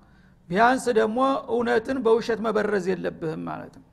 ቢያንስ 0.48 0.84
ደግሞ 0.98 1.18
እውነትን 1.54 1.98
በውሸት 2.04 2.40
መበረዝ 2.46 2.86
የለብህም 2.92 3.42
ማለት 3.48 3.74
ነው። 3.78 3.84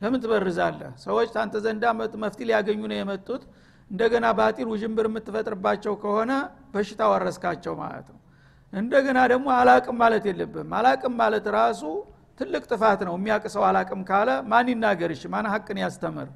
ለምን 0.00 0.20
ትበርዛለህ? 0.24 0.90
ሰዎች 1.04 1.28
ታንተ 1.34 1.54
ዘንዳ 1.64 1.84
መፍቲ 2.24 2.40
ሊያገኙ 2.48 2.80
ነው 2.90 2.96
የመጡት። 3.00 3.42
እንደገና 3.90 4.26
ባጢል 4.38 4.68
ውዥንብር 4.72 5.06
የምትፈጥርባቸው 5.08 5.94
ከሆነ 6.02 6.32
በሽታ 6.72 7.02
ወረስካቸው 7.12 7.74
ማለት 7.82 8.06
ነው። 8.12 8.20
እንደገና 8.72 9.18
ደግሞ 9.32 9.46
አላቅም 9.58 9.96
ማለት 10.02 10.24
የለብህም። 10.30 10.70
አላቅም 10.78 11.14
ማለት 11.20 11.46
ራሱ 11.56 11.82
ትልቅ 12.40 12.62
ጥፋት 12.70 13.00
ነው። 13.08 13.14
የሚያቅ 13.18 13.44
ሰው 13.54 13.62
አላቅም 13.68 14.00
ካለ 14.08 14.30
ማን 14.50 14.68
ይናገርሽ 14.72 15.22
ማን 15.34 15.46
ሀቅን 15.52 15.78
ያስተምር? 15.84 16.28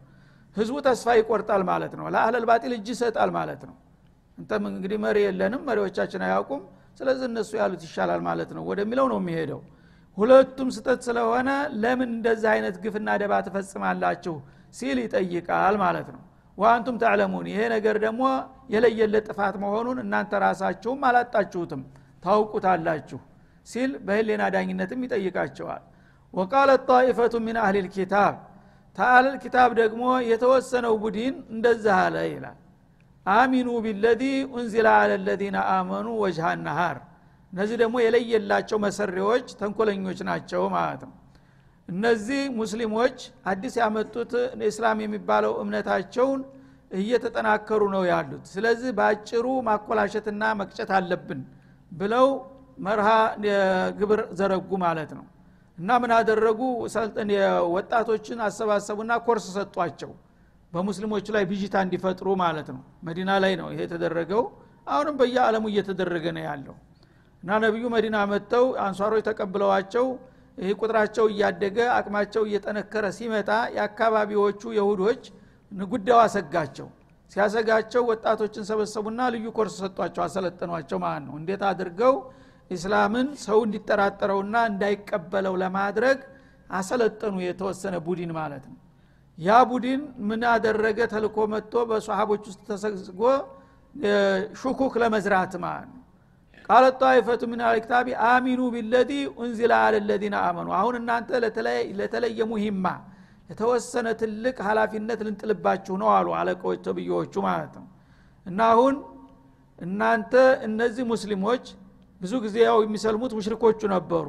ህዝቡ 0.57 0.77
ተስፋ 0.87 1.07
ይቆርጣል 1.19 1.63
ማለት 1.71 1.93
ነው። 1.99 2.07
ለአህለል 2.15 2.45
ባጢል 2.51 2.73
እጅ 2.77 2.89
ይሰጣል 2.95 3.31
ማለት 3.39 3.63
ነው። 3.69 3.77
እንተም 4.39 4.65
እንግዲህ 4.71 4.99
መሪ 5.05 5.19
የለንም 5.27 5.63
መሪዎቻችን 5.69 6.23
አያውቁም 6.27 6.63
ስለዚህ 7.01 7.27
እነሱ 7.31 7.51
ያሉት 7.61 7.83
ይሻላል 7.87 8.21
ማለት 8.29 8.51
ነው 8.57 8.63
ወደሚለው 8.71 9.07
ነው 9.13 9.19
የሚሄደው። 9.23 9.61
ሁለቱም 10.19 10.69
ስተት 10.77 11.01
ስለሆነ 11.07 11.51
ለምን 11.83 12.11
እንደዚህ 12.15 12.49
አይነት 12.55 12.77
ግፍና 12.85 13.09
ደባ 13.23 13.35
ትፈጽማላችሁ 13.47 14.35
ሲል 14.75 14.99
ይጠይቃል 15.05 15.77
ማለት 15.85 16.09
ነው። 16.15 16.23
ወአንቱም 16.59 16.97
ተዕለሙን 17.03 17.47
ይሄ 17.51 17.61
ነገር 17.75 17.97
ደግሞ 18.05 18.23
የለየለት 18.75 19.27
ጥፋት 19.29 19.57
መሆኑን 19.65 19.99
እናንተ 20.05 20.33
ራሳችሁም 20.45 21.05
አላጣችሁትም 21.09 21.83
ታውቁታላችሁ 22.23 23.21
ሲል 23.67 23.91
በህሌና 24.07 24.43
ዳኝነትም 24.55 25.01
ይጠይቃቸዋል። 25.07 25.83
ወቃለት 26.35 26.83
ጣኢፈቱ 26.91 27.35
ሚን 27.47 27.57
አህሊ 27.63 27.77
ልኪታብ 27.87 28.35
ተአህል 28.99 29.27
ኪታብ 29.43 29.71
ደግሞ 29.81 30.03
የተወሰነው 30.31 30.95
ቡድን 31.03 31.37
እንደዚህ 31.55 31.95
አለ 31.99 32.17
ይላል 32.31 32.57
አሚኑ 33.35 33.69
ቢለዚ 33.85 34.23
ኡንዚላ 34.55 34.89
አለ 35.05 35.29
አመኑ 35.73 36.09
ወጅሃ 36.23 36.49
ነሃር። 36.67 36.99
እነዚህ 37.53 37.77
ደግሞ 37.83 37.97
የለየላቸው 38.05 38.79
መሰሪዎች 38.85 39.47
ተንኮለኞች 39.61 40.19
ናቸው 40.29 40.63
ማለት 40.75 41.03
ነው። 41.07 41.15
እነዚህ 41.89 42.41
ሙስሊሞች 42.59 43.19
አዲስ 43.51 43.75
ያመጡት 43.81 44.33
እስላም 44.69 44.99
የሚባለው 45.05 45.53
እምነታቸውን 45.63 46.41
እየተጠናከሩ 46.95 47.83
ነው 47.95 48.03
ያሉት። 48.11 48.45
ስለዚህ 48.53 48.91
በአጭሩ 48.99 49.47
ማኮላሸትና 49.69 50.43
መቅጨት 50.61 50.91
አለብን 50.99 51.41
ብለው 51.93 52.29
መርሃ 52.79 53.09
ግብር 54.01 54.21
ዘረጉ 54.39 54.71
ማለት 54.85 55.11
ነው። 55.19 55.25
እና 55.79 55.91
ምን 56.03 56.13
አደረጉ? 56.17 56.61
ወጣቶችን 57.75 58.39
አሰባሰቡና 58.47 59.13
ኮርስ 59.27 59.47
ሰጧቸው 59.57 60.13
በሙስሊሞቹ 60.73 61.27
ላይ 61.37 61.45
ብዥታ 61.51 61.77
እንዲፈጥሩ 61.85 62.29
ማለት 62.43 62.69
ነው። 62.75 62.83
መዲና 63.07 63.31
ላይ 63.45 63.53
ነው 63.61 63.69
ይሄ 63.73 63.81
የተደረገው። 63.87 64.43
አሁንም 64.87 65.15
በየዓለሙ 65.21 65.65
እየተደረገ 65.71 66.25
ነው 66.37 66.43
ያለው። 66.49 66.77
እና 67.43 67.59
ነቢዩ 67.65 67.85
መዲና 67.95 68.17
መጥተው 68.31 68.65
አንሷሮች 68.85 69.23
ተቀብለዋቸው 69.29 70.07
ይህ 70.59 70.73
ቁጥራቸው 70.81 71.27
እያደገ 71.33 71.79
አቅማቸው 71.97 72.43
እየጠነከረ 72.49 73.05
ሲመጣ 73.19 73.51
የአካባቢዎቹ 73.77 74.63
የሁዶች 74.79 75.23
ጉዳዩ 75.89 76.17
አሰጋቸው። 76.25 76.89
ሲያሰጋቸው 77.33 78.03
ወጣቶችን 78.11 78.67
ሰበሰቡና 78.69 79.21
ልዩ 79.35 79.47
ኮርስ 79.57 79.75
ሰጧቸው 79.83 80.23
አሰለጠኗቸው 80.27 80.99
ማለት 81.05 81.25
ነው። 81.29 81.35
እንዴት 81.41 81.63
አድርገው 81.71 82.15
ኢስላምን 82.71 83.29
ሰው 83.45 83.59
እንዲጠራጠረውና 83.67 84.57
እንዳይቀበለው 84.71 85.55
ለማድረግ 85.63 86.19
አሰለጠኑ 86.71 87.37
የተወሰነ 87.45 87.97
ቡድን 88.07 88.33
ማለት 88.39 88.65
ነው 88.71 88.77
ያ 89.39 89.51
ቡድን 89.71 90.01
ምን 90.29 90.41
አደረገ? 90.53 90.99
ተልኮ 91.13 91.37
መጥቶ 91.53 91.75
በሰሃቦች 91.91 92.43
ውስጥ 92.51 92.61
ተሰግጎ 92.69 93.23
ሹኩክ 94.61 94.95
ለመዝራት 95.03 95.53
ማለት 95.65 95.89
ነው 95.89 96.03
ቃለ 96.69 96.85
ጣይፈቱ 97.01 97.43
ምን 97.51 97.61
አልክታቢ 97.67 98.07
አሚኑ 98.29 98.61
ቢለዚ 98.75 99.11
ኡንዚላ 99.39 99.75
አለ 99.85 100.11
አመኑ። 100.43 100.69
አሁን 100.81 100.95
እናንተ 101.01 101.31
ለተለየ 101.99 102.41
ሙሂማ 102.51 102.87
የተወሰነ 103.51 104.07
ትልቅ 104.21 104.57
ሀላፊነት 104.67 105.21
ልንጥልባችሁ 105.27 105.95
ነው 106.03 106.09
አሉ 106.17 106.29
አለቆች 106.41 106.79
ተብዮዎቹ 106.87 107.35
ማለት 107.47 107.75
ነው። 107.79 107.87
እና 108.47 108.61
አሁን 108.73 108.95
እናንተ 109.79 110.35
እነዚህ 110.69 111.05
ሙስሊሞች 111.13 111.65
ብዙ 112.21 112.33
ጊዜ 112.45 112.57
ያው 112.69 112.79
የሚሰልሙት 112.85 113.33
ሙሽሪኮቹ 113.39 113.81
ነበሩ። 113.95 114.27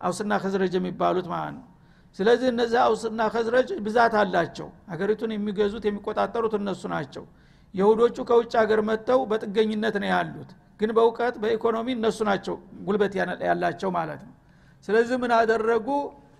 አውስና 0.00 0.32
ከዝረጅ 0.42 0.74
የሚባሉት 0.78 1.26
ማለት 1.32 1.54
ነው 1.56 1.64
ስለዚህ 2.18 2.48
እነዚህ 2.52 2.78
አውስና 2.84 3.20
ከዝረጅ 3.34 3.68
ብዛት 3.84 4.14
አላቸው። 4.20 4.68
ሀገሪቱን 4.92 5.30
የሚገዙት 5.34 5.84
የሚቆጣጠሩት 5.88 6.54
እነሱ 6.60 6.82
ናቸው። 6.94 7.24
የሁዶቹ 7.74 8.16
ከውጭ 8.28 8.52
ሀገር 8.62 8.80
መጥተው 8.88 9.20
በጥገኝነት 9.30 9.96
ነው 10.02 10.08
ያሉት። 10.12 10.50
ግን 10.80 10.90
በእውቀት 10.96 11.34
በኢኮኖሚ 11.42 11.88
እነሱ 11.96 12.18
ናቸው 12.28 12.54
ጉልበት 12.86 13.12
ያላቸው 13.48 13.90
ማለት 13.98 14.20
ነው። 14.26 14.34
ስለዚህ 14.84 15.16
ምን 15.22 15.32
አደረጉ? 15.38 15.88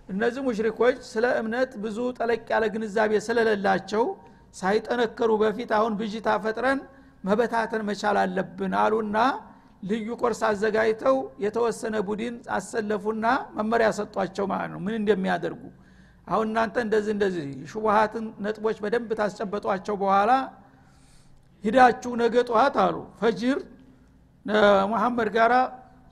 እነዚህ 0.09 0.43
ሙሽሪኮች 0.47 0.97
ስለ 1.11 1.27
እምነት 1.41 1.73
ብዙ 1.83 1.99
ጠለቅ 2.19 2.41
ያለ 2.53 2.65
ግንዛቤ 2.75 3.13
ስለሌላቸው 3.27 4.05
ሳይጠነከሩ 4.55 5.31
በፊት 5.43 5.71
አሁን 5.79 5.93
ብዥታ 6.01 6.29
ፈጥረን 6.45 6.79
መበታተን 7.25 7.83
መቻል 7.89 8.17
አለብን 8.23 8.73
አሉና 8.83 9.17
ልዩ 9.83 10.09
ቆርስ 10.21 10.41
አዘጋጅተው 10.49 11.17
የተወሰነ 11.45 11.97
ቡድን 12.09 12.35
አሰለፉና 12.57 13.27
መመሪያ 13.57 13.89
ሰጧቸው 13.99 14.47
ማለት 14.53 14.71
ነው። 14.75 14.81
ምን 14.85 14.95
እንደሚያደርጉ? 15.01 15.63
አሁን 16.27 16.47
እናንተ 16.51 16.77
እንደዚህ 16.87 17.13
እንደዚህ 17.17 17.45
ሹቡሃትን 17.71 18.25
ነጥቦች 18.45 18.77
በደንብ 18.85 19.11
ታስጨበጧቸው 19.21 19.95
በኋላ 20.03 20.33
ሂዳችሁ 21.65 22.13
ነገ 22.23 22.35
ጠዋት 22.49 22.77
አሉ 22.85 22.97
ፈጅር 23.21 23.59
ሙሐመድ 24.93 25.29
ጋራ 25.35 25.55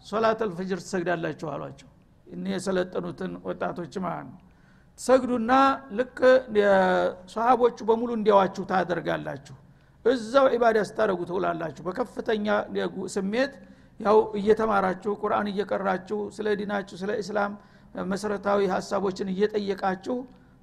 ሶላት 0.06 0.40
አልፈጅር 0.46 0.78
ትሰግዳላችሁ 0.84 1.46
አሏቸው። 1.54 1.88
እኒ 2.26 2.44
የሰለጠኑትን 2.54 3.32
ወጣቶች 3.46 3.94
ማለት 4.04 4.26
ነው። 4.28 4.38
ትሰግዱና 4.98 5.52
ልክ 5.98 6.18
ሰሃቦቹ 7.34 7.78
በሙሉ 7.88 8.10
እንዲያዋችሁ 8.18 8.62
ታደርጋላችሁ 8.70 9.56
እዛው 10.10 10.46
ዒባዳ 10.54 10.78
ስታደረጉ 10.88 11.20
ትውላላችሁ። 11.30 11.82
በከፍተኛ 11.88 12.46
ስሜት 13.14 13.52
ያው 14.00 14.18
እየተማራችሁ 14.40 15.12
ቁርአን 15.22 15.46
እየቀራችሁ 15.52 16.18
ስለ 16.36 16.48
ዲናችሁ 16.60 16.96
ስለ 17.02 17.12
እስላም 17.22 17.52
መሰረታዊ 18.10 18.60
ሀሳቦችን 18.72 19.28
እየጠየቃችሁ 19.32 20.16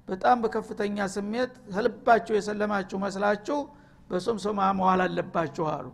በጣም 0.08 0.36
በከፍተኛ 0.42 1.06
ስሜት 1.14 1.52
ከልባችሁ 1.72 2.34
የሰለማችሁ 2.36 2.98
መስላችሁ 3.04 3.58
በሶምሶማ 4.10 4.60
መዋል 4.78 5.00
አለባችሁ 5.06 5.64
አሉ። 5.72 5.86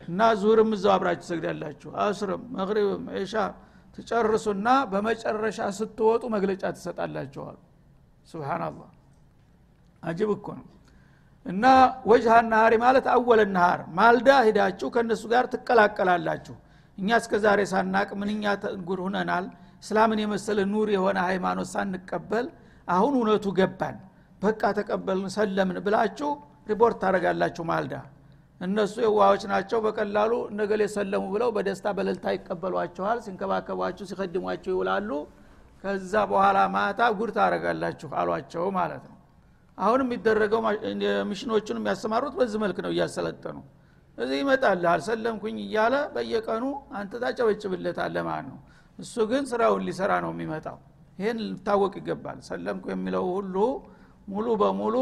እና 0.00 0.20
ዙርም 0.40 0.70
እዛው 0.76 0.92
አብራችሁ 0.94 1.24
ትሰግዳላችሁ። 1.24 1.90
አስርም 2.04 2.42
መግሪብም 2.56 3.04
ዒሻ 3.16 3.34
ትጨርሱና 3.98 4.68
በመጨረሻ 4.92 5.60
ስትወጡ 5.78 6.22
መግለጫ 6.34 6.62
ትሰጣላችሁ 6.76 7.42
አሉ። 7.50 7.58
ስብናላህ 8.26 8.90
አጅብ 10.02 10.30
እኮ 10.36 10.46
ነው 10.58 10.66
እና 11.46 11.64
ወጅሃ 12.10 12.34
ናሃሪ 12.48 12.74
ማለት 12.82 13.06
አወለ 13.14 13.40
ናሃር 13.54 13.80
ማልዳ 13.96 14.28
ሂዳችሁ 14.46 14.88
ከእነሱ 14.94 15.22
ጋር 15.32 15.44
ትቀላቀላላችሁ። 15.54 16.54
እኛ 16.98 17.08
እስከ 17.20 17.34
ዛሬ 17.44 17.60
ሳናቅ 17.72 18.08
ምንኛ 18.20 18.44
ጉድ 18.88 19.00
ሁነናል። 19.06 19.46
እስላምን 19.82 20.18
የመሰለ 20.22 20.58
ኑር 20.72 20.88
የሆነ 20.94 21.18
ሃይማኖት 21.28 21.68
ሳንቀበል 21.72 22.46
አሁን 22.88 23.12
እውነቱ 23.18 23.46
ገባን። 23.58 23.96
በቃ 24.42 24.62
ተቀበልን 24.78 25.30
ሰለምን 25.36 25.78
ብላችሁ 25.86 26.30
ሪፖርት 26.70 26.96
ታደረጋላችሁ 27.02 27.64
ማልዳ። 27.70 27.94
እነሱ 28.60 28.94
የዋዎች 29.04 29.42
ናቸው። 29.52 29.78
በቀላሉ 29.86 30.32
እነገሌ 30.52 30.82
ሰለሙ 30.94 31.24
ብለው 31.34 31.48
በደስታ 31.56 31.86
በለልታ 31.96 32.26
ይቀበሏችኋል። 32.36 33.18
ሲንከባከቧችሁ 33.24 34.04
ሲከድሟችሁ 34.10 34.70
ይውላሉ። 34.74 35.10
ከዛ 35.84 36.14
በኋላ 36.30 36.58
ማታ 36.74 37.02
ጉድ 37.18 37.30
ታደረጋላችሁ 37.36 38.10
አሏቸው 38.20 38.64
ማለት 38.78 39.02
ነው 39.08 39.16
አሁን 39.82 40.00
የሚደረገው 40.04 40.60
ሚሽኖቹን 41.30 41.78
የሚያሰማሩት 41.80 42.34
በዚህ 42.38 42.58
መልክ 42.64 42.78
ነው 42.84 42.90
እያሰለጠኑ። 42.94 43.56
እዚህ 44.18 44.38
ይመጣል 44.42 44.82
አልሰለምኩኝ 44.90 45.56
እያለ 45.64 45.94
በየቀኑ 46.14 46.64
አንተ 46.98 47.12
ታጨበጭብለታለ 47.22 48.16
ማለት 48.28 48.46
ነው። 48.50 48.58
እሱ 48.98 49.14
ግን 49.30 49.44
ስራውን 49.50 49.82
ሊሰራ 49.88 50.12
ነው 50.24 50.32
የሚመጣው። 50.34 50.78
ይህን 51.18 51.38
ልታወቅ 51.46 51.92
ይገባል። 52.00 52.38
ሰለምኩ 52.48 52.84
የሚለው 52.92 53.24
ሁሉ 53.34 53.56
ሙሉ 54.28 54.46
በሙሉ 54.60 54.96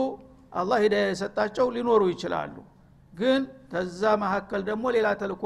አላህ 0.53 0.79
ሂዳያ 0.85 1.05
የሰጣቸው 1.11 1.67
ሊኖሩ 1.75 2.03
ይችላሉ። 2.13 2.55
ግን 3.13 3.41
ከዛ 3.73 4.03
መካከል 4.23 4.61
ደግሞ 4.69 4.85
ሌላ 4.97 5.09
ተልኮ 5.21 5.43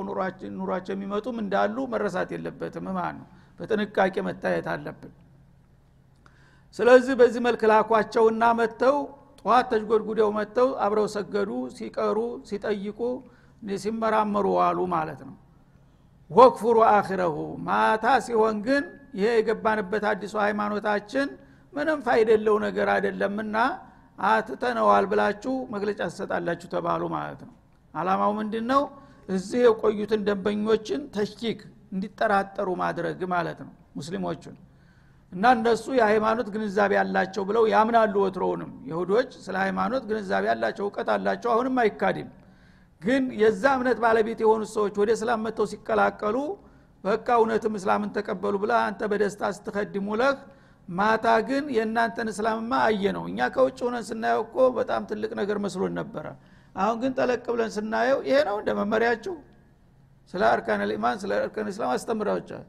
ኑሯቸው 0.58 0.92
የሚመጡም 0.94 1.36
እንዳሉ 1.44 1.76
መረሳት 1.94 2.30
የለበትም 2.34 2.86
ማለት 2.98 3.16
ነው። 3.20 3.26
በጥንቃቄ 3.60 4.14
መታየት 4.28 4.66
አለብን። 4.72 5.12
ስለዚህ 6.76 7.14
በዚህ 7.20 7.40
መልክ 7.46 7.62
ላኳቸውና 7.70 8.44
መጥተው 8.60 8.96
ጠዋት 9.44 9.66
ተጅጎድጉደው 9.72 10.28
መጥተው 10.36 10.68
አብረው 10.84 11.06
ሰገዱ 11.14 11.50
ሲቀሩ 11.76 12.18
ሲጠይቁ 12.48 13.00
ሲመራመሩ 13.78 14.46
ዋሉ 14.58 14.78
ማለት 14.94 15.20
ነው። 15.28 15.34
ወክፉሩ 16.30 16.76
አኪረሁ 16.90 17.36
ማታ 17.66 18.04
ሲሆን 18.26 18.56
ግን 18.66 18.84
ይሄ 19.18 19.26
የገባንበት 19.38 20.04
አዲሱ 20.10 20.34
ሃይማኖታችን 20.44 21.26
ምንም 21.72 21.98
ፋይደለው 22.06 22.56
ነገር 22.64 22.88
አይደለምና 22.94 23.56
አትተነዋል 24.24 25.04
ብላችሁ 25.12 25.54
መግለጫ 25.74 26.00
ትሰጣላችሁ 26.10 26.68
ተባሉ 26.74 27.02
ማለት 27.14 27.40
ነው። 27.48 27.54
አላማው 27.94 28.32
ምንድን 28.38 28.66
ነው 28.72 28.82
እዚህ 29.28 29.60
የቆዩትን 29.66 30.20
ደንበኞችን 30.28 31.00
ተሽኪክ 31.14 31.60
እንዲጠራጠሩ 31.94 32.68
ማድረግ 32.82 33.20
ማለት 33.34 33.58
ነው። 33.64 33.72
ሙስሊሞቹን 33.96 34.56
እና 35.34 35.44
እነሱ 35.56 35.84
የሃይማኖት 35.98 36.48
ግንዛቤ 36.54 36.92
ያላቸው 36.98 37.42
ብለው 37.48 37.64
ያምናሉ 37.72 38.14
ወትሮውንም። 38.24 38.72
ይሁዶች 38.90 39.30
ስለ 39.44 39.54
ሃይማኖት 39.62 40.02
ግንዛቤ 40.10 40.44
ያላቸው 40.50 40.84
እውቀት 40.86 41.08
አላቸው 41.14 41.50
አሁንም 41.54 41.78
አይካድም። 41.82 42.28
ግን 43.00 43.24
የዛ 43.40 43.62
እምነት 43.76 43.98
ባለቤት 44.04 44.38
የሆኑት 44.44 44.70
ሰዎች 44.74 44.94
ወደ 45.02 45.10
እስላም 45.16 45.40
መጥተው 45.46 45.66
ሲቀላቀሉ 45.72 46.36
በቃ 47.04 47.26
እውነትም 47.40 47.74
እስላምን 47.78 48.10
ተቀበሉ 48.16 48.54
ብላ 48.62 48.74
አንተ 48.86 49.02
በደስታ 49.12 49.50
ስትከድሙ 49.56 50.06
ለህ 50.20 50.36
ማታ 50.88 51.26
ግን 51.48 51.64
የእናንተን 51.76 52.28
እስላምማ 52.32 52.72
አየ 52.86 53.12
ነው 53.16 53.24
እኛ 53.30 53.48
ከውጭ 53.54 53.78
ሆነን 53.86 54.04
ስናየው 54.08 54.42
እኮ 54.46 54.56
በጣም 54.78 55.02
ትልቅ 55.10 55.30
ነገር 55.40 55.58
መስሎን 55.64 55.94
ነበረ። 56.00 56.26
አሁን 56.76 56.96
ግን 57.02 57.12
ጠለቅ 57.18 57.44
ብለን 57.54 57.70
ስናየው 57.76 58.20
ይሄ 58.28 58.38
ነው 58.48 58.56
እንደ 58.62 58.70
መመሪያችሁ 58.80 59.34
ስለ 60.34 60.42
አርካን 60.52 60.80
ልኢማን 60.90 61.18
ስለ 61.22 61.32
አርካን 61.40 61.68
እስላም 61.72 61.92
አስተምራዎቻል 61.96 62.64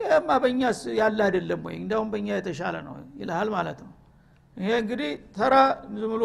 ይህማ 0.00 0.30
በእኛ 0.42 0.60
ያለ 1.00 1.18
አይደለም 1.26 1.62
ወይ? 1.66 1.74
እንዲያውም 1.80 2.08
በእኛ 2.12 2.28
የተሻለ 2.38 2.76
ነው 2.86 2.94
ይልሃል 3.20 3.48
ማለት 3.56 3.78
ነው። 3.84 3.92
ይሄ 4.56 4.70
እንግዲህ 4.82 5.10
ተራ 5.36 5.54
ዝም 5.92 6.10
ብሎ 6.14 6.24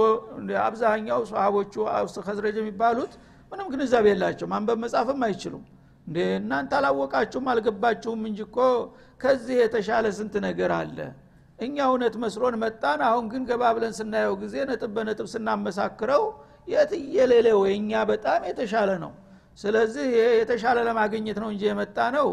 አብዛኛው 0.64 1.22
ሰሃቦቹ 1.32 1.74
ከዝረጅ 2.28 2.56
የሚባሉት 2.62 3.14
ምንም 3.52 3.68
ግንዛቤ 3.74 4.06
የላቸው 4.12 4.48
ማንበብ 4.54 4.78
መጻፍም 4.84 5.22
አይችሉም። 5.28 5.64
እንደ 6.08 6.18
እናንተ 6.40 6.72
አላወቃችሁም 6.80 7.46
አልገባችሁም 7.52 8.22
እንጂ 8.30 8.40
እኮ 8.48 8.58
ከዚህ 9.22 9.56
የተሻለ 9.62 10.06
ስንት 10.18 10.34
ነገር 10.48 10.72
አለ? 10.80 10.98
እኛ 11.60 11.76
እውነት 11.90 12.16
መስሎን 12.24 12.56
መጣን። 12.64 13.00
አሁን 13.10 13.26
ግን 13.32 13.44
ገባ 13.50 13.64
ብለን 13.76 13.94
ስናየው 14.00 14.34
ጊዜ 14.42 14.56
ነጥብ 14.70 14.92
በነጥብ 14.96 15.28
ስናመሳክረው 15.34 16.24
የትየሌለ 16.68 17.48
ወይ? 17.62 17.72
እኛ 17.80 17.92
በጣም 18.12 18.42
የተሻለ 18.50 18.92
ነው። 19.04 19.14
ስለዚህ 19.60 20.08
የተሻለ 20.40 20.78
ለማግኘት 20.88 21.38
ነው 21.44 21.50
እንጂ 21.54 21.64
የመጣ 21.70 21.98
ነው 22.18 22.30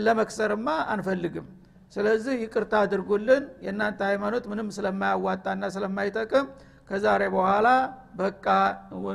ለመክሰርማ 0.00 0.68
አንፈልግም። 0.92 1.46
ስለዚህ 1.92 2.34
ይቅርታ 2.42 2.72
አድርጉልን። 2.84 3.44
የእናንተ 3.64 4.00
ሃይማኖት 4.08 4.44
ምንም 4.50 4.68
ስለማያዋጣና 4.76 5.62
ስለማይጠቅም 5.74 6.46
ከዛሬ 6.88 7.22
በኋላ 7.34 7.68
በቃ 8.16 8.46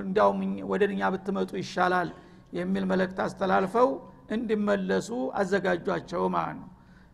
እንዲያውም 0.01 0.39
ወደ 0.71 0.83
እኛ 0.89 1.09
ብትመጡ 1.13 1.51
ይሻላል 1.61 2.09
የሚል 2.53 2.83
መልእክት 2.91 3.17
አስተላልፈው 3.25 3.89
እንዲመለሱ 4.35 5.09
አዘጋጇቸው 5.39 6.23
ማለት 6.35 6.57
ነው። 6.61 6.69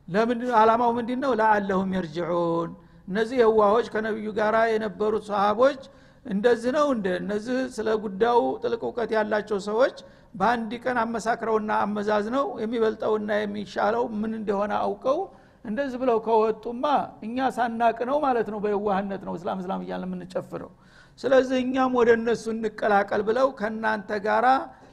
ለምን 0.08 0.40
አላማው 0.60 0.92
ምንድ 0.98 1.12
ነው 1.24 1.32
ለአለሁም 1.40 1.90
የርጅዑን። 1.98 2.72
እነዚህ 3.08 3.38
የዋሆች 3.42 3.88
ከነቢዩ 3.94 4.30
ጋር 4.38 4.56
የነበሩት 4.74 5.24
ሰሃቦች 5.30 5.82
እንደዚህ 6.26 6.72
ነው 6.78 6.88
እንደ 6.96 7.08
እነዚህ 7.22 7.60
ስለ 7.76 7.90
ጉዳዩ 8.04 8.40
ጥልቅ 8.64 8.82
እውቀት 8.88 9.12
ያላቸው 9.16 9.60
ሰዎች 9.68 9.96
በአንድ 10.36 10.72
ቀን 10.84 10.98
አመሳክረውና 11.04 11.72
አመዛዝነው 11.86 12.46
የሚበልጠውና 12.64 13.32
የሚሻለው 13.40 14.04
ምን 14.20 14.34
እንደሆነ 14.40 14.74
አውቀው 14.84 15.20
እንደዚህ 15.66 15.98
ብለው 16.04 16.18
ከወጡማ 16.26 16.84
እኛ 17.26 17.48
ሳናቅ 17.58 17.98
ነው 18.10 18.18
ማለት 18.26 18.48
ነው 18.54 18.60
በየዋህነት 18.64 19.24
ነው 19.28 19.34
እስላም 19.38 19.60
እስላም 19.64 19.82
እያለ 19.86 20.06
የምንጨፍረው። 20.10 20.72
ስለዚህ 21.20 21.58
እኛም 21.66 21.92
ወደ 22.00 22.10
እነሱ 22.20 22.44
እንቀላቀል 22.54 23.22
ብለው 23.28 23.48
ከእናንተ 23.60 24.12
ጋራ 24.26 24.48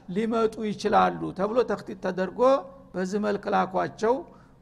ሊመጡ 0.09 0.55
ይችላሉ 0.71 1.21
ተብሎ 1.39 1.59
ተክቲት 1.71 1.99
ተደርጎ 2.05 2.41
በዚህ 2.93 3.19
መልክ 3.25 3.43
ላኳቸው 3.53 4.15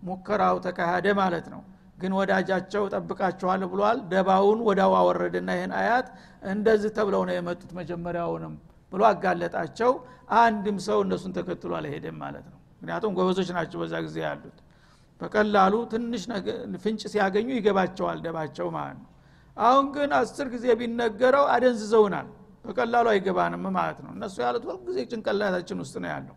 ሙከራው 0.04 0.56
ተካሄደ 0.66 1.08
ማለት 1.20 1.46
ነው 1.54 1.62
ግን 1.98 2.12
ወዳጃቸው 2.18 2.84
ጠብቃችኋል 2.94 3.62
ብሏል። 3.72 4.00
ደባውን 4.12 4.60
ወዳው 4.68 4.94
አወረደና 5.00 5.50
ይህን 5.58 5.74
አያት 5.80 6.08
እንደዚህ 6.52 6.92
ተብለው 6.98 7.22
ነው 7.28 7.34
የመጡት 7.38 7.72
መጀመሪያውንም 7.80 8.54
ብሎ 8.92 9.02
አጋለጣቸው። 9.10 9.92
አንድም 10.40 10.78
ሰው 10.88 11.00
እነሱን 11.06 11.32
ተከትሎ 11.38 11.72
አልሄደም 11.80 12.18
ማለት 12.24 12.46
ነው። 12.52 12.58
ምክንያቱም 12.74 13.12
ጎበዞች 13.18 13.50
ናቸው 13.58 13.78
በዛ 13.82 13.96
ጊዜ 14.06 14.18
ያሉት። 14.26 14.58
በቀላሉ 15.22 15.74
ትንሽ 15.92 16.24
ፍንጭ 16.84 17.02
ሲያገኙ 17.14 17.48
ይገባቸዋል 17.58 18.18
ደባቸው 18.26 18.68
ማለት 18.76 18.98
ነው። 19.00 19.10
አሁን 19.58 19.86
ግን 19.96 20.10
አስር 20.18 20.48
ጊዜ 20.54 20.66
ቢነገረው 20.80 21.46
አደንዝዘውናል። 21.54 22.28
በቀላሉ 22.66 23.08
አይገባንም 23.12 23.64
ማለት 23.78 24.00
ነው። 24.06 24.12
እነሱ 24.16 24.36
ያሉት 24.46 24.64
ሁልጊዜ 24.70 24.98
ጭንቀላታችን 25.12 25.78
ውስጥ 25.84 25.96
ነው 26.04 26.10
ያለው። 26.14 26.36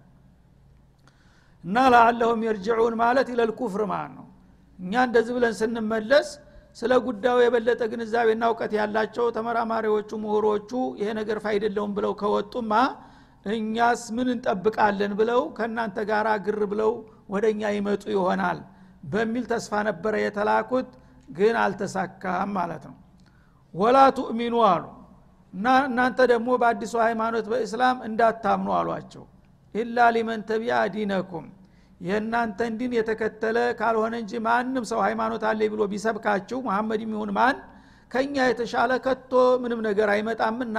እና 1.64 1.76
ለአለሁም 1.92 2.40
የርጅዑን 2.46 2.94
ማለት 3.02 3.28
ይለልኩፍር 3.32 3.82
ማለት 3.92 4.12
ነው 4.18 4.26
እኛ 4.80 4.92
እንደዚህ 5.08 5.32
ብለን 5.36 5.54
ስንመለስ 5.60 6.28
ስለ 6.76 6.92
ጉዳዩ 7.06 7.36
የበለጠ 7.42 7.80
ግንዛቤና 7.92 8.42
እውቀት 8.50 8.72
ያላቸው 8.78 9.26
ተመራማሪዎቹ 9.36 10.10
ምሁሮቹ 10.22 10.70
ይሄ 11.00 11.08
ነገር 11.20 11.38
ፋይደለውም 11.44 11.92
ብለው 11.96 12.12
ከወጡማ 12.20 12.72
እኛስ 13.50 14.02
ምን 14.16 14.28
እንጠብቃለን 14.34 15.12
ብለው 15.20 15.42
ከእናንተ 15.56 15.98
ጋር 16.10 16.26
ግር 16.46 16.60
ብለው 16.72 16.92
ወደ 17.34 17.44
እኛ 17.54 17.62
ይመጡ 17.76 18.02
ይሆናል 18.14 18.58
በሚል 19.04 19.44
ተስፋ 19.52 19.72
ነበረ 19.88 20.14
የተላኩት 20.22 20.88
ግን 21.28 21.54
አልተሳካም 21.62 22.50
ማለት 22.58 22.82
ነው። 22.88 22.96
ወላ 23.74 23.98
ቱእሚኑ 24.16 24.54
አሉ። 24.70 24.84
እና 25.54 25.66
እናንተ 25.86 26.20
ደግሞ 26.32 26.48
በአዲሱ 26.60 26.94
ሃይማኖት 27.04 27.46
በእስላም 27.52 27.96
እንዳታምኑ 28.08 28.68
አሏቸው። 28.78 29.24
ኢላ 29.74 30.06
ሊመን 30.16 30.40
ተቢያ 30.48 30.76
ዲነኩም 30.94 31.46
የእናንተን 32.00 32.72
ዲን 32.80 32.92
የተከተለ 32.96 33.58
ካልሆነ 33.80 34.14
እንጂ 34.22 34.32
ማንም 34.46 34.84
ሰው 34.90 35.00
ሃይማኖት 35.06 35.42
አለ 35.48 35.60
ብሎ 35.72 35.82
ቢሰብካችሁ 35.92 36.58
መሐመድ 36.68 37.00
የሚሆን 37.04 37.30
ማን? 37.38 37.56
ከኛ 38.10 38.34
የተሻለ 38.48 38.92
ከቶ 39.04 39.32
ምንም 39.62 39.80
ነገር 39.88 40.08
አይመጣምና 40.14 40.78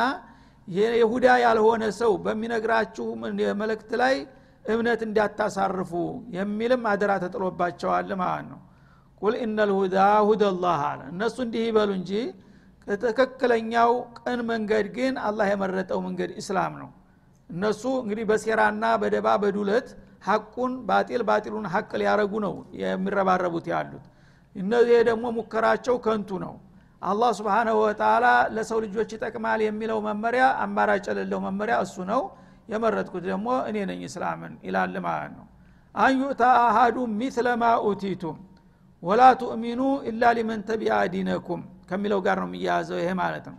የይሁዳ 0.68 1.28
ያልሆነ 1.44 1.84
ሰው 2.00 2.12
በሚነግራችሁ 2.26 3.06
መልእክት 3.62 3.92
ላይ 4.02 4.16
እምነት 4.66 5.02
እንዳታሳርፉ 5.06 5.92
የሚልም 6.36 6.84
አደራ 6.92 7.12
ተጥሎባቸዋል 7.24 8.10
ማለት 8.22 8.46
ነው። 8.52 8.60
ቁል 9.22 9.36
ኢነልሁዳ 9.46 9.98
ሁደላህ 10.28 10.82
አለ። 10.90 11.02
እነሱ 11.14 11.38
እንዲህ 11.46 11.64
ይበሉ 11.68 11.90
እንጂ 12.00 12.12
ትክክለኛው 12.88 13.92
ቅን 14.20 14.40
መንገድ 14.52 14.86
ግን 14.96 15.16
አላህ 15.28 15.48
የመረጠው 15.52 16.00
መንገድ 16.08 16.32
ኢስላም 16.42 16.74
ነው። 16.82 16.90
እነሱ 17.50 17.84
እንግዲህ 18.04 18.26
በሴራና 18.30 18.86
በደባ 19.02 19.28
በዱለት 19.44 19.88
ሐቁን 20.22 20.74
ባጢል 20.88 21.22
ባጢሉን 21.28 21.66
ሐቅ 21.74 21.90
ሊያረጉ 22.02 22.34
ነው 22.46 22.54
የሚረባረቡት 22.82 23.66
ያሉት። 23.72 24.06
እነዚህ 24.56 25.00
ደግሞ 25.10 25.26
ሙከራቸው 25.38 25.96
ከንቱ 26.06 26.30
ነው። 26.44 26.54
አላህ 27.02 27.30
ስብሓናሁ 27.38 27.76
ወተላ 27.84 28.26
ለሰው 28.56 28.80
ልጆች 28.86 29.10
ይጠቅማል 29.16 29.60
የሚለው 29.66 30.00
መመሪያ 30.08 30.44
አማራጭ 30.64 31.06
የሌለው 31.12 31.40
መመሪያ 31.46 31.76
እሱ 31.86 31.96
ነው። 32.12 32.22
የመረጥኩት 32.70 33.24
ደግሞ 33.30 33.48
እኔ 33.70 33.78
ነኝ 33.90 34.02
እስላምን 34.10 34.54
ይላል 34.68 34.96
ማለት 35.08 35.32
ነው። 35.40 35.46
አንዩታ 35.96 36.44
አሃዱ 36.66 36.98
ሚስለ 37.20 37.48
ማ 37.62 37.72
ኡቲቱም 37.88 38.38
ወላ 39.04 39.22
ቱእሚኑ 39.42 39.82
ኢላ 40.10 40.24
ሊመን 40.38 40.62
ተቢያ 40.68 40.96
ዲነኩም 41.14 41.62
ከሚለው 41.90 42.20
ጋር 42.26 42.38
ነው 42.42 42.48
የሚያያዘው 42.50 42.98
ይሄ 43.02 43.10
ማለት 43.22 43.46
ነው። 43.52 43.58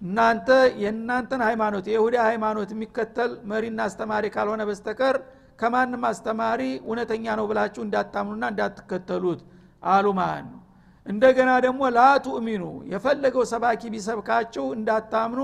እናንተ 0.00 0.48
የእናንተን 0.82 1.42
ሃይማኖት 1.46 1.86
የይሁዳ 1.90 2.16
ሃይማኖት 2.28 2.70
የሚከተል 2.74 3.30
መሪና 3.50 3.78
አስተማሪ 3.88 4.24
ካልሆነ 4.34 4.62
በስተቀር 4.68 5.16
ከማንም 5.58 6.02
አስተማሪ 6.10 6.60
እውነተኛ 6.82 7.24
ነው 7.38 7.46
ብላችሁ 7.50 7.82
እንዳታምኑና 7.86 8.44
እንዳትከተሉት 8.52 9.40
አሉ 9.86 10.06
ማለት 10.20 10.46
ነው። 10.52 10.60
እንደገና 11.06 11.50
ደግሞ 11.64 11.82
ላቱእሚኑ 11.96 12.62
የፈለገው 12.92 13.44
ሰባኪ 13.52 13.82
ቢሰብካችሁ 13.94 14.64
እንዳታምኑ 14.76 15.40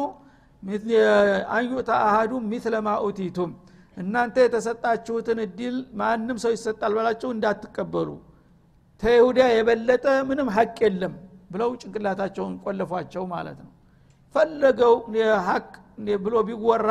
አንዩታ 1.57 1.91
አሃዱ 2.07 2.33
ሚትለ 2.51 2.75
ማኡቲቱም 2.87 3.51
እናንተ 3.97 4.37
የተሰጣችሁትን 4.45 5.39
እድል 5.45 5.77
ማንም 6.01 6.39
ሰው 6.45 6.53
ይሰጣል 6.57 6.93
በላችሁ 6.97 7.29
እንዳትቀበሉ። 7.35 8.09
ተይሁዳ 9.03 9.41
የበለጠ 9.53 10.07
ምንም 10.29 10.49
ሀቅ 10.57 10.77
የለም 10.85 11.15
ብለው 11.51 11.71
ጭንቅላታቸውን 11.81 12.55
ቆለፏቸው 12.65 13.25
ማለት 13.35 13.59
ነው። 13.65 13.71
ፈለገው 14.35 14.95
ሀቅ 15.49 15.67
ብሎ 16.25 16.37
ቢወራ 16.49 16.91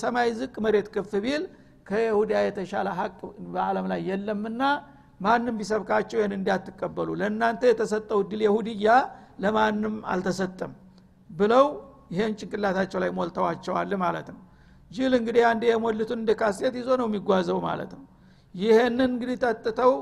ሰማይ 0.00 0.28
ዝቅ 0.40 0.54
መሬት 0.64 0.88
ከፍ 0.94 1.12
ቢል 1.24 1.44
ከይሁዳ 1.86 2.32
የተሻለ 2.44 2.88
ሀቅ 2.98 3.18
በአለም 3.48 3.86
ላይ 3.92 4.00
የለምና 4.08 4.62
ማንም 5.20 5.54
ቢሰብካቸው 5.60 6.18
ይህን 6.20 6.32
እንዳትቀበሉ። 6.36 7.08
ለእናንተ 7.20 7.62
የተሰጠው 7.70 8.18
እድል 8.24 8.40
የሁድያ 8.46 8.88
ለማንም 9.44 9.94
አልተሰጠም 10.12 10.72
ብለው 11.30 11.66
ይህን 12.10 12.32
ጭንቅላታቸው 12.40 12.98
ላይ 13.04 13.10
ሞልተዋቸዋል 13.18 13.92
ማለት 14.04 14.28
ነው። 14.34 14.40
ጅል 14.90 15.12
እንግዲህ 15.18 15.42
አንድ 15.50 15.62
የሞልቱን 15.68 16.20
እንደ 16.22 16.32
ካሴት 16.40 16.74
ይዞ 16.80 16.88
ነው 17.00 17.06
የሚጓዘው 17.08 17.58
ማለት 17.66 17.92
ነው። 17.96 18.04
ይህንን 18.54 19.08
እንግዲህ 19.08 19.36
ጠጥተው 19.44 19.94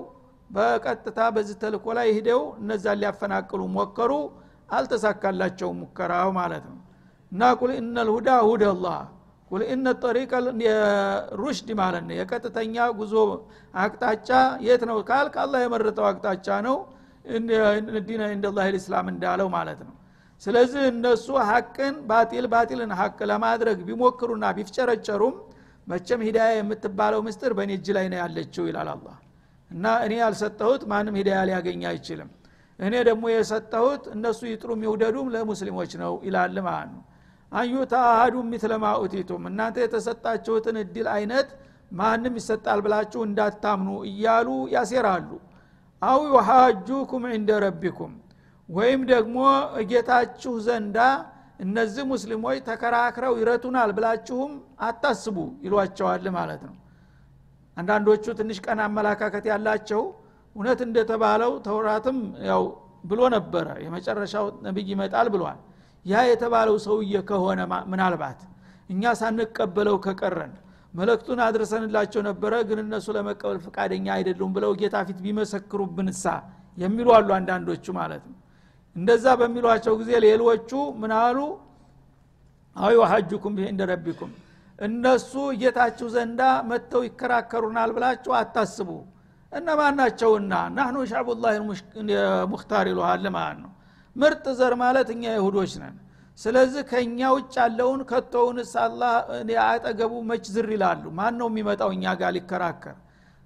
በቀጥታ 0.50 1.20
በዚህ 1.36 1.56
ተልኮ 1.62 1.86
ላይ 1.98 2.08
ሂደው 2.16 2.42
እነዛን 2.60 2.98
ሊያፈናቅሉ 3.02 3.60
ሞከሩ። 3.76 4.12
አልተሳካላቸውም 4.76 5.78
ሙከራው 5.82 6.28
ማለት 6.38 6.64
ነው። 6.70 6.78
እና 7.32 7.42
ቁል 7.60 7.70
እነ 7.78 7.96
ልሁዳ 8.08 8.28
ሁደ 8.48 8.64
ላህ 9.44 9.50
ቁል 9.50 9.62
እነ 9.72 9.86
ጠሪቀ 10.02 10.32
ሩሽድ 11.38 11.68
ማለት 11.80 12.04
ነው። 12.08 12.14
የቀጥተኛ 12.18 12.76
ጉዞ 12.98 13.14
አቅጣጫ 13.74 14.28
የት 14.66 14.82
ነው 14.90 14.98
ካልክ 15.10 15.34
አላህ 15.42 15.60
የመረጠው 15.64 16.06
አቅጣጫ 16.10 16.48
ነው። 16.66 16.76
ዲነ 18.06 18.22
እንደላህ 18.34 18.64
ልእስላም 18.74 19.06
እንዳለው 19.12 19.48
ማለት 19.54 19.80
ነው። 19.86 19.94
ስለዚህ 20.42 20.82
እነሱ 20.92 21.26
ሀቅን 21.50 21.94
ባጢል 22.08 22.46
ባጢልን 22.52 22.92
ሀቅ 23.00 23.18
ለማድረግ 23.30 23.78
ቢሞክሩና 23.88 24.44
ቢፍጨረጨሩም 24.56 25.36
መቸም 25.86 26.20
ሂዳያ 26.26 26.50
የምትባለው 26.58 27.20
ምስጥር 27.26 27.52
በእኔ 27.56 27.72
እጅ 27.78 27.88
ላይ 27.96 28.06
ነው 28.12 28.18
ያለችው 28.22 28.64
ይላል 28.70 28.88
አላ 28.92 29.06
እና 29.70 29.84
እኔ 30.06 30.12
ያልሰጠሁት 30.22 30.82
ማንም 30.90 31.14
ሂዳያ 31.20 31.40
ሊያገኝ 31.48 31.82
አይችልም። 31.90 32.30
እኔ 32.78 32.94
ደግሞ 33.08 33.24
የሰጠሁት 33.32 34.04
እነሱ 34.14 34.40
ይጥሩም 34.50 34.80
ይውደዱም 34.86 35.28
ለሙስሊሞች 35.34 35.92
ነው 36.02 36.12
ይላል 36.26 36.56
ማለት 36.66 36.90
ነው 36.94 37.02
አንዩታ 37.52 37.94
አሃዱ 38.10 38.36
ሚትለማ 38.48 38.84
ኡቲቱም 39.00 39.42
እናንተ 39.50 39.76
የተሰጣችሁትን 39.82 40.76
እድል 40.82 41.08
አይነት 41.14 41.48
ማንም 41.92 42.34
ይሰጣል 42.40 42.78
ብላችሁ 42.84 43.20
እንዳታምኑ 43.26 43.88
እያሉ 44.08 44.48
ያሴራሉ። 44.74 45.30
አው 46.02 46.20
ዩሃጁኩም 46.30 47.24
ዕንደ 47.30 47.50
ረቢኩም 47.64 48.12
ወይም 48.68 49.00
ደግሞ 49.12 49.36
ጌታችሁ 49.90 50.52
ዘንዳ 50.66 50.98
እነዚህ 51.64 52.04
ሙስሊሞች 52.12 52.58
ተከራክረው 52.68 53.34
ይረቱናል 53.40 53.90
ብላችሁም 53.96 54.52
አታስቡ 54.86 55.36
ይሏቸዋል 55.66 56.26
ማለት 56.36 56.62
ነው። 56.68 56.74
አንዳንዶቹ 57.76 58.24
ትንሽ 58.38 58.58
ቀን 58.66 58.80
አመላካከት 58.84 59.44
ያላቸው 59.52 60.02
እውነት 60.56 60.80
እንደተባለው 60.86 61.52
ተውራትም 61.66 62.18
ያው 62.48 62.64
ብሎ 63.04 63.20
ነበረ። 63.34 63.66
የመጨረሻው 63.84 64.46
ነቢይ 64.66 64.86
ይመጣል 64.92 65.28
ብሏል 65.34 65.58
ያ 66.06 66.22
የተባለው 66.28 66.76
ሰውዬ 66.84 67.14
ከሆነ 67.28 67.60
ምናልባት 67.90 68.40
እኛ 68.90 69.12
ሳንቀበለው 69.20 69.96
ከቀረን 70.04 70.52
መለክቱን 70.94 71.38
አድርሰንላቸው 71.44 72.22
ነበረ 72.26 72.54
ግን 72.68 72.78
እነሱ 72.82 73.06
ለመቀበል 73.16 73.58
ፈቃደኛ 73.64 74.06
አይደሉም 74.16 74.50
ብለው 74.56 74.72
ጌታ 74.80 74.96
ፊት 75.08 75.18
ቢመሰክሩብንሳ 75.24 76.24
የሚሉ 76.78 77.08
አሉ 77.16 77.28
አንዳንዶቹ 77.38 77.86
ማለት 77.98 78.22
ነው። 78.30 78.36
እንደዛ 78.96 79.26
በሚሏቸው 79.40 79.94
ጊዜ 80.00 80.10
ሌሎቹ 80.24 80.70
ምናሉ 81.02 81.38
አዊ 82.76 82.94
ሀጁኩም 83.12 83.52
ብሄ 83.56 83.66
እንደ 83.72 83.82
ረቢኩም 83.90 84.30
እነሱ 84.78 85.32
ጌታችሁ 85.60 86.06
ዘንዳ 86.14 86.40
መጥተው 86.70 87.02
ይከራከሩናል 87.06 87.90
ብላችሁ 87.96 88.32
አታስቡ። 88.38 88.88
እነማን 89.52 89.94
ናቸውና? 89.98 90.52
ናህኑ 90.76 90.96
ሻቡላህ 91.10 91.52
ሙክታር 92.52 92.86
ይሉሃል 92.92 93.26
ማለት 93.36 93.58
ነው 93.64 93.70
ምርጥ 94.16 94.44
ዘር 94.58 94.74
ማለት 94.82 95.08
እኛ 95.14 95.24
ይሁዶች 95.36 95.72
ነን። 95.82 95.96
ስለዚህ 96.38 96.82
ከእኛ 96.90 97.18
ውጭ 97.36 97.54
ያለውን 97.60 98.00
ከቶውንስ 98.10 98.72
አላ 98.82 99.02
አጠገቡ 99.66 100.12
መች 100.30 100.44
ዝር 100.54 100.68
ይላሉ? 100.74 101.04
ማን 101.18 101.34
ነው 101.40 101.48
የሚመጣው? 101.50 101.90
እኛ 101.96 102.04
ጋር 102.20 102.30
ሊከራከር። 102.36 102.96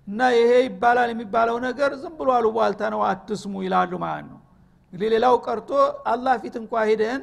እና 0.09 0.21
ይሄ 0.35 0.51
ይባላል 0.67 1.11
የሚባለው 1.13 1.57
ነገር 1.67 1.91
ዝም 2.03 2.15
ብሎ 2.19 2.29
አሉቧልታ 2.37 2.83
ነው 2.95 3.01
አትስሙ 3.09 3.55
ይላሉ 3.67 3.93
ማለት 4.05 4.27
ነው። 4.31 4.39
እንግዲህ 4.93 5.09
ሌላው 5.15 5.35
ቀርቶ 5.47 5.71
አላህ 6.13 6.35
ፊት 6.43 6.55
እንኳ 6.61 6.73
ሂደን 6.91 7.23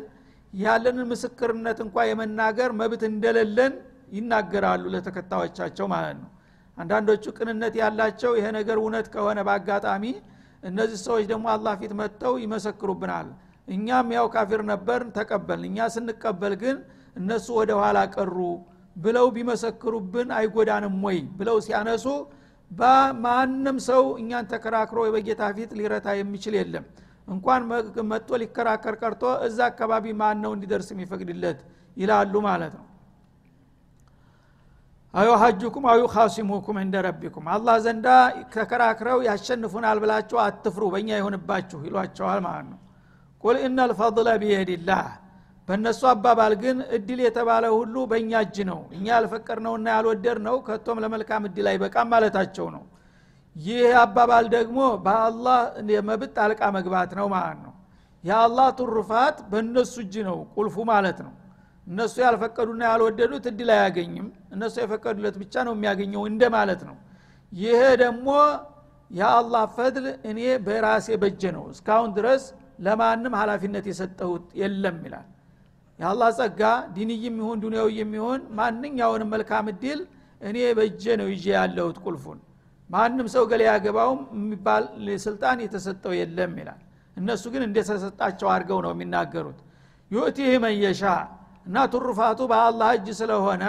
ያለንን 0.53 1.07
ምስክርነት 1.11 1.79
እንኳ 1.85 1.95
የመናገር 2.09 2.69
መብት 2.81 3.01
እንደሌለን 3.09 3.73
ይናገራሉ 4.17 4.83
ለተከታዮቻቸው 4.93 5.87
ማለት 5.93 6.17
ነው። 6.21 6.29
አንዳንዶቹ 6.77 7.25
ቅንነት 7.37 7.73
ያላቸው 7.81 8.31
ይሄ 8.37 8.45
ነገር 8.57 8.77
እውነት 8.81 9.07
ከሆነ 9.13 9.39
በአጋጣሚ 9.47 10.03
እነዚህ 10.65 10.99
ሰዎች 11.05 11.25
ደግሞ 11.31 11.45
አላህ 11.53 11.73
ፊት 11.81 11.91
መጥተው 11.99 12.33
ይመሰክሩብናል። 12.43 13.27
እኛም 13.67 14.07
ያው 14.15 14.25
ካፊር 14.33 14.61
ነበር 14.71 15.01
ተቀበልን። 15.17 15.67
እኛ 15.69 15.87
ስንቀበል 15.95 16.53
ግን 16.63 16.77
እነሱ 17.15 17.47
ወደ 17.59 17.71
ኋላ 17.81 17.97
ቀሩ 18.15 18.37
ብለው 18.95 19.27
ቢመሰክሩብን 19.35 20.29
አይጎዳንም 20.37 20.97
ወይ 21.05 21.17
ብለው 21.39 21.57
ሲያነሱ 21.65 22.05
በማንም 22.71 23.77
ሰው 23.87 24.03
እኛን 24.21 24.45
ተከራክሮ 24.51 24.99
በጌታ 25.15 25.43
ፊት 25.57 25.71
ሊረታ 25.79 26.07
የሚችል 26.19 26.55
የለም። 26.59 26.85
እንኳን 27.27 27.61
መጥቶ 28.11 28.29
ሊከራከር 28.41 28.95
ቀርቶ 29.01 29.23
እዛ 29.47 29.59
አካባቢ 29.71 30.05
ማን 30.19 30.37
ነው 30.43 30.51
እንዲደርስ 30.55 30.89
የሚፈቅድለት? 30.93 31.59
ይላሉ 31.97 32.33
ማለት 32.47 32.73
ነው 32.77 32.85
አዩ 35.15 35.29
ሀጁኩም 35.41 35.85
አዩ 35.91 36.01
ካሲሙኩም 36.13 36.77
እንደ 36.81 36.95
ረቢኩም። 37.05 37.45
አላህ 37.53 37.75
ዘንዳ 37.83 38.07
ተከራክረው 38.55 39.19
ያሸንፉናል 39.27 39.97
ብላችሁ 40.03 40.37
አትፍሩ 40.45 40.83
በእኛ 40.93 41.09
ይሆንባችሁ 41.19 41.79
ይሏቸዋል 41.87 42.39
ማለት 42.45 42.65
ነው። 42.71 42.79
ቁል 43.43 43.57
ኢነ 43.63 43.79
ልፈضለ 43.91 44.27
ቢየድላህ 44.41 45.05
በእነሱ 45.67 46.01
አባባል 46.11 46.53
ግን 46.63 46.77
እድል 46.97 47.19
የተባለ 47.25 47.65
ሁሉ 47.75 47.95
በእኛ 48.11 48.31
እጅ 48.45 48.57
ነው። 48.69 48.81
እኛ 48.95 49.05
ያልፈቀድነውና 49.13 49.87
ያልወደድ 49.95 50.39
ነው 50.47 50.57
ከቶም 50.67 50.99
ለመልካም 51.03 51.47
እድል 51.49 51.67
አይበቃም 51.71 52.11
ማለታቸው 52.13 52.67
ነው። 52.75 52.83
ይህ 53.55 53.87
አባባል 54.03 54.45
ደግሞ 54.55 54.77
በአላህ 55.05 55.59
የመብት 55.93 56.31
ጣልቃ 56.37 56.61
መግባት 56.77 57.11
ነው 57.19 57.27
ማለት 57.35 57.59
ነው። 57.65 57.73
የአላህ 58.23 58.67
ትሩፋት 58.77 59.37
በእነሱ 59.51 59.95
እጅ 60.03 60.15
ነው 60.29 60.37
ቁልፉ 60.55 60.75
ማለት 60.91 61.17
ነው 61.25 61.33
እነሱ 61.87 62.15
ያልፈቀዱና 62.23 62.81
ያልወደዱት 62.89 63.45
እድል 63.51 63.69
አያገኝም። 63.75 64.27
እነሱ 64.51 64.75
የፈቀዱለት 64.83 65.35
ብቻ 65.41 65.63
ነው 65.67 65.73
የሚያገኘው 65.75 66.23
እንደ 66.29 66.43
ማለት 66.55 66.81
ነው። 66.89 66.95
ይሄ 67.51 67.81
ደግሞ 68.03 68.27
የአላህ 69.11 69.63
ፈድል 69.75 70.05
እኔ 70.29 70.39
በራሴ 70.65 71.07
በጀ 71.21 71.43
ነው። 71.57 71.63
እስካሁን 71.73 72.11
ድረስ 72.17 72.43
ለማንም 72.79 73.33
ሀላፊነት 73.41 73.85
የሰጠሁት 73.91 74.45
የለም 74.61 74.97
ይላል። 75.05 75.27
የአላህ 75.99 76.29
ጸጋ 76.39 76.61
ዲንይም 76.95 77.35
ይሁን 77.41 77.59
ዱኒያዊ 77.63 77.89
የሚሆን 77.99 78.41
ማንኛውንም 78.57 79.29
መልካም 79.35 79.67
እድል 79.73 79.99
እኔ 80.41 80.57
በእጄ 80.77 81.03
ነው 81.21 81.27
ይዤ 81.33 81.45
ያለሁት 81.57 81.97
ቁልፉን። 82.05 82.39
ማንም 82.89 83.27
ሰው 83.33 83.43
ገሌ 83.51 83.61
ያገባውም 83.69 84.19
የሚባል 84.37 84.83
ስልጣን 85.25 85.57
የተሰጠው 85.63 86.13
የለም 86.19 86.51
ይላል። 86.61 86.81
እነሱ 87.17 87.43
ግን 87.53 87.63
እንደተሰጣቸው 87.67 88.47
አድርገው 88.53 88.79
ነው 88.85 88.91
የሚናገሩት። 88.93 89.59
ዩእቲህ 90.11 90.51
መየሻ 90.65 91.01
እና 91.65 91.77
ትሩፋቱ 91.93 92.39
በአላህ 92.51 92.89
እጅ 92.97 93.07
ስለሆነ 93.19 93.63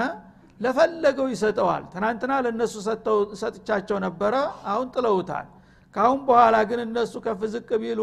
ለፈለገው 0.61 1.27
ይሰጠዋል። 1.33 1.83
ትናንትና 1.93 2.33
ለእነሱ 2.45 2.75
ሰጥቻቸው 3.43 3.99
ነበረ 4.07 4.35
አሁን 4.71 4.87
ጥለውታል። 4.95 5.47
ካሁን 5.95 6.21
በኋላ 6.29 6.57
ግን 6.71 6.81
እነሱ 6.85 7.15
ከፍ 7.25 7.43
ዝቅ 7.53 7.69
ቢሉ 7.83 8.01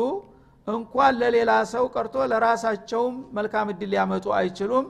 እንኳን 0.67 1.13
ለሌላ 1.21 1.51
ሰው 1.71 1.85
ቀርቶ 1.95 2.15
ለራሳቸውም 2.31 3.15
መልካም 3.37 3.67
እድል 3.73 3.89
ሊያመጡ 3.93 4.25
አይችሉም። 4.37 4.85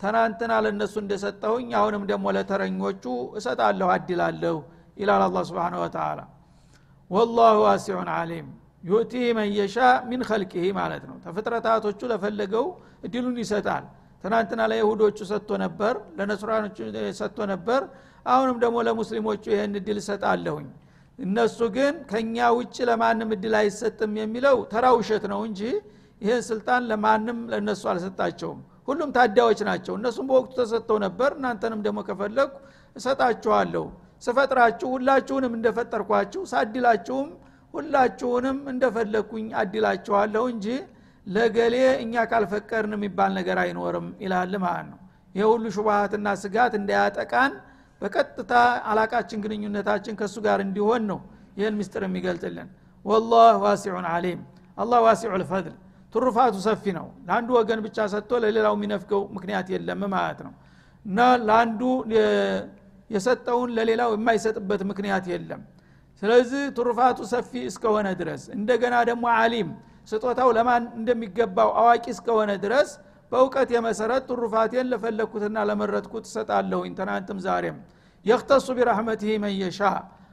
ትናንትና 0.00 0.52
ለእነሱ 0.64 0.94
እንደሰጠሁኝ 1.02 1.68
አሁንም 1.78 2.02
ደግሞ 2.10 2.26
ለተረኞቹ 2.36 3.04
እሰጣለሁ 3.38 3.88
አድላለሁ 3.94 4.56
ይላል 4.96 5.22
አላ 5.26 5.38
ስብን 5.48 5.74
ወተላ 5.82 6.20
ወላሁ 7.10 7.56
ዋሲዑን 7.64 8.08
አሊም 8.14 8.46
ዩእቲህ 8.84 9.26
መን 9.36 9.48
የሻ 9.58 9.76
ሚን 10.08 10.20
ከልቅህ 10.28 10.66
ማለት 10.78 11.02
ነው። 11.08 11.16
ተፍጥረታቶቹ 11.24 12.00
ለፈለገው 12.12 12.66
እድሉን 13.06 13.38
ይሰጣል 13.42 13.84
ትናንትና 14.24 14.60
ለይሁዶቹ 14.70 15.18
ሰጥቶ 15.30 15.50
ነበር 15.62 15.94
ለነስራኖቹ 16.18 16.76
ሰጥቶ 17.18 17.38
ነበር። 17.52 17.80
አሁንም 18.26 18.56
ደግሞ 18.62 18.76
ለሙስሊሞቹ 18.86 19.44
ይህን 19.52 19.74
እድል 19.80 19.98
እሰጣለሁኝ። 20.02 20.66
እነሱ 21.18 21.58
ግን 21.76 21.94
ከኛ 22.10 22.36
ውጭ 22.56 22.76
ለማንም 22.88 23.30
እድል 23.36 23.54
አይሰጥም 23.60 24.14
የሚለው 24.20 24.56
ተራ 24.72 24.86
ውሸት 24.96 25.24
ነው 25.32 25.40
እንጂ 25.48 25.60
ይህን 26.20 26.42
ስልጣን 26.48 26.82
ለማንም 26.90 27.38
ለእነሱ 27.52 27.82
አልሰጣቸውም። 27.92 28.58
ሁሉም 28.88 29.10
ታዳዎች 29.16 29.60
ናቸው። 29.68 29.94
እነሱም 29.98 30.26
በወቅቱ 30.30 30.52
ተሰጥተው 30.60 30.98
ነበር። 31.04 31.30
እናንተንም 31.38 31.80
ደግሞ 31.86 31.98
ከፈለግኩ 32.08 32.54
እሰጣችኋለሁ። 32.96 33.84
ስፈጥራችሁ 34.22 34.88
ሁላችሁንም 34.94 35.52
እንደፈጠርኳችሁ 35.58 36.42
ሳድላችሁም 36.52 37.28
ሁላችሁንም 37.74 38.58
እንደፈለግኩኝ 38.72 39.46
አድላችኋለሁ 39.60 40.44
እንጂ 40.52 40.66
ለገሌ 41.26 41.74
እኛ 42.02 42.24
ካልፈቀርን 42.30 42.92
የሚባል 42.96 43.30
ነገር 43.38 43.58
አይኖርም 43.62 44.06
ይላል 44.24 44.52
ማለት 44.64 44.86
ነው። 44.90 44.98
ይህ 45.34 45.46
ሁሉ 45.52 45.64
ሹባሃትና 45.76 46.26
ስጋት 46.42 46.74
እንዳያጠቃን 46.78 47.52
በቀጥታ 48.02 48.52
አላቃችን 48.90 49.40
ግንኙነታችን 49.44 50.14
ከእሱ 50.18 50.36
ጋር 50.46 50.58
እንዲሆን 50.66 51.02
ነው 51.10 51.18
ይህን 51.58 51.74
ምስጢር 51.78 52.02
የሚገልጥልን። 52.06 52.68
ወላህ 53.04 53.52
ዋሲዑን 53.64 54.06
አሊም 54.12 54.40
አላህ 54.78 54.98
ዋሲዑ 55.06 55.32
ልፈድል 55.42 55.74
ትሩፋቱ 56.14 56.54
ሰፊ 56.66 56.84
ነው። 56.98 57.06
ለአንዱ 57.26 57.48
ወገን 57.58 57.80
ብቻ 57.86 57.98
ሰጥቶ 58.12 58.32
ለሌላው 58.44 58.74
የሚነፍገው 58.78 59.22
ምክንያት 59.36 59.66
የለም 59.74 60.02
ማለት 60.14 60.40
ነው። 60.46 60.52
እና 61.04 61.18
ለአንዱ 61.48 61.80
የሰጠውን 63.10 63.70
ለሌላው 63.76 64.10
የማይሰጥበት 64.16 64.80
ምክንያት 64.90 65.24
የለም። 65.32 65.60
ስለዚህ 66.22 66.62
ትሩፋቱ 66.76 67.18
ሰፊ 67.32 67.50
እስከሆነ 67.70 68.08
ድረስ 68.20 68.42
እንደገና 68.56 68.94
ደግሞ 69.10 69.24
አሊም 69.40 69.68
ስጦታው 70.06 70.50
ለማን 70.56 70.84
እንደሚገባው 70.98 71.70
አዋቂ 71.80 72.04
እስከሆነ 72.14 72.50
ድረስ 72.64 72.90
በእውቀት 73.32 73.68
የመሰረት 73.74 74.24
ትሩፋቴን 74.28 74.86
ለፈለግኩትና 74.92 75.64
ለመረጥኩት 75.68 76.24
እሰጣለሁኝ። 76.28 76.92
ትናንትም 76.98 77.38
ዛሬም 77.46 77.78
የክተሱ 78.24 78.66
ቢራህመትህ 78.76 79.32
መየሻ 79.44 79.80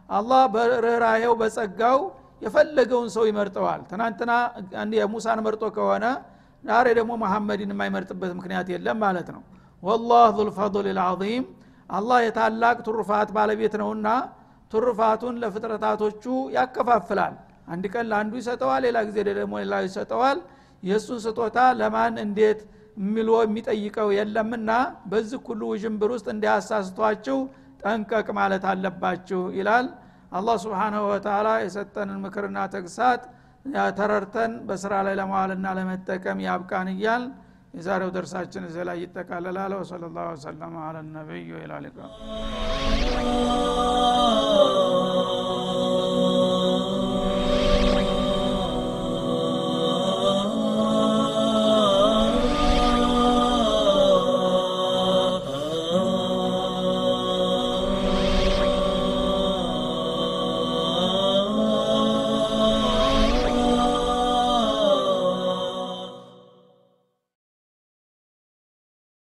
አላህ 0.09 0.43
በርኅራሄው 0.53 1.33
በጸጋው 1.41 1.99
የፈለገውን 2.41 3.09
ሰው 3.15 3.23
ይመርጠዋል። 3.29 3.81
ትናንትና 3.89 4.31
የሙሳን 4.97 5.39
መርጦ 5.45 5.63
ከሆነ 5.75 6.05
ዛሬ 6.63 6.87
ደግሞ 6.99 7.13
መሐመድን 7.23 7.71
የማይመርጥበት 7.73 8.31
ምክንያት 8.37 8.67
የለም 8.73 8.97
ማለት 9.03 9.27
ነው። 9.35 9.41
ወላህ 9.83 10.25
ዙልፈضል 10.37 10.87
ልዓظም 10.97 11.45
አላህ 11.89 12.19
የታላቅ 12.25 12.77
ትሩፋት 12.85 13.29
ባለቤት 13.35 13.73
ነውና 13.81 14.07
ትሩፋቱን 14.71 15.35
ለፍጥረታቶቹ 15.41 16.23
ያከፋፍላል 16.55 17.33
አንድ 17.67 17.83
ቀን 17.93 18.05
ለአንዱ 18.11 18.33
ይሰጠዋል 18.41 18.81
ሌላ 18.87 18.97
ጊዜ 19.07 19.17
ደግሞ 19.31 19.53
ሌላ 19.63 19.75
ይሰጠዋል። 19.85 20.39
የእሱን 20.83 21.19
ስጦታ 21.25 21.57
ለማን 21.79 22.15
እንዴት 22.23 22.61
የሚሎ 22.97 23.29
የሚጠይቀው 23.43 24.09
የለምና 24.15 24.71
በዚህ 25.11 25.39
ሁሉ 25.47 25.61
ውዥንብር 25.71 26.09
ውስጥ 26.15 26.27
እንዲያሳስቷችሁ 26.33 27.37
ጠንቀቅ 27.83 28.27
ማለት 28.39 28.65
አለባችሁ 28.71 29.41
ይላል። 29.57 29.87
አላህ 30.31 30.55
ስብሓናሁ 30.63 31.01
ወተላ 31.11 31.47
የሰጠንን 31.63 32.19
ምክርና 32.25 32.59
ተግሳት 32.75 33.23
ተረርተን 33.97 34.53
በስራ 34.67 34.93
ላይ 35.07 35.15
ለመዋልና 35.19 35.67
ለመጠቀም 35.77 36.39
ያብቃን 36.45 36.89
እያል 36.93 37.25
የዛሬው 37.75 38.09
ደርሳችን 38.15 38.65
እዚህ 38.67 38.83
ላይ 38.89 38.97
ይጠቃለላል። 39.03 39.73
ወሰለ 39.79 40.03
ላሁ 40.15 40.27
ወሰለማ 40.33 40.75
አለ 40.89 40.97
ሊቃ 41.85 41.97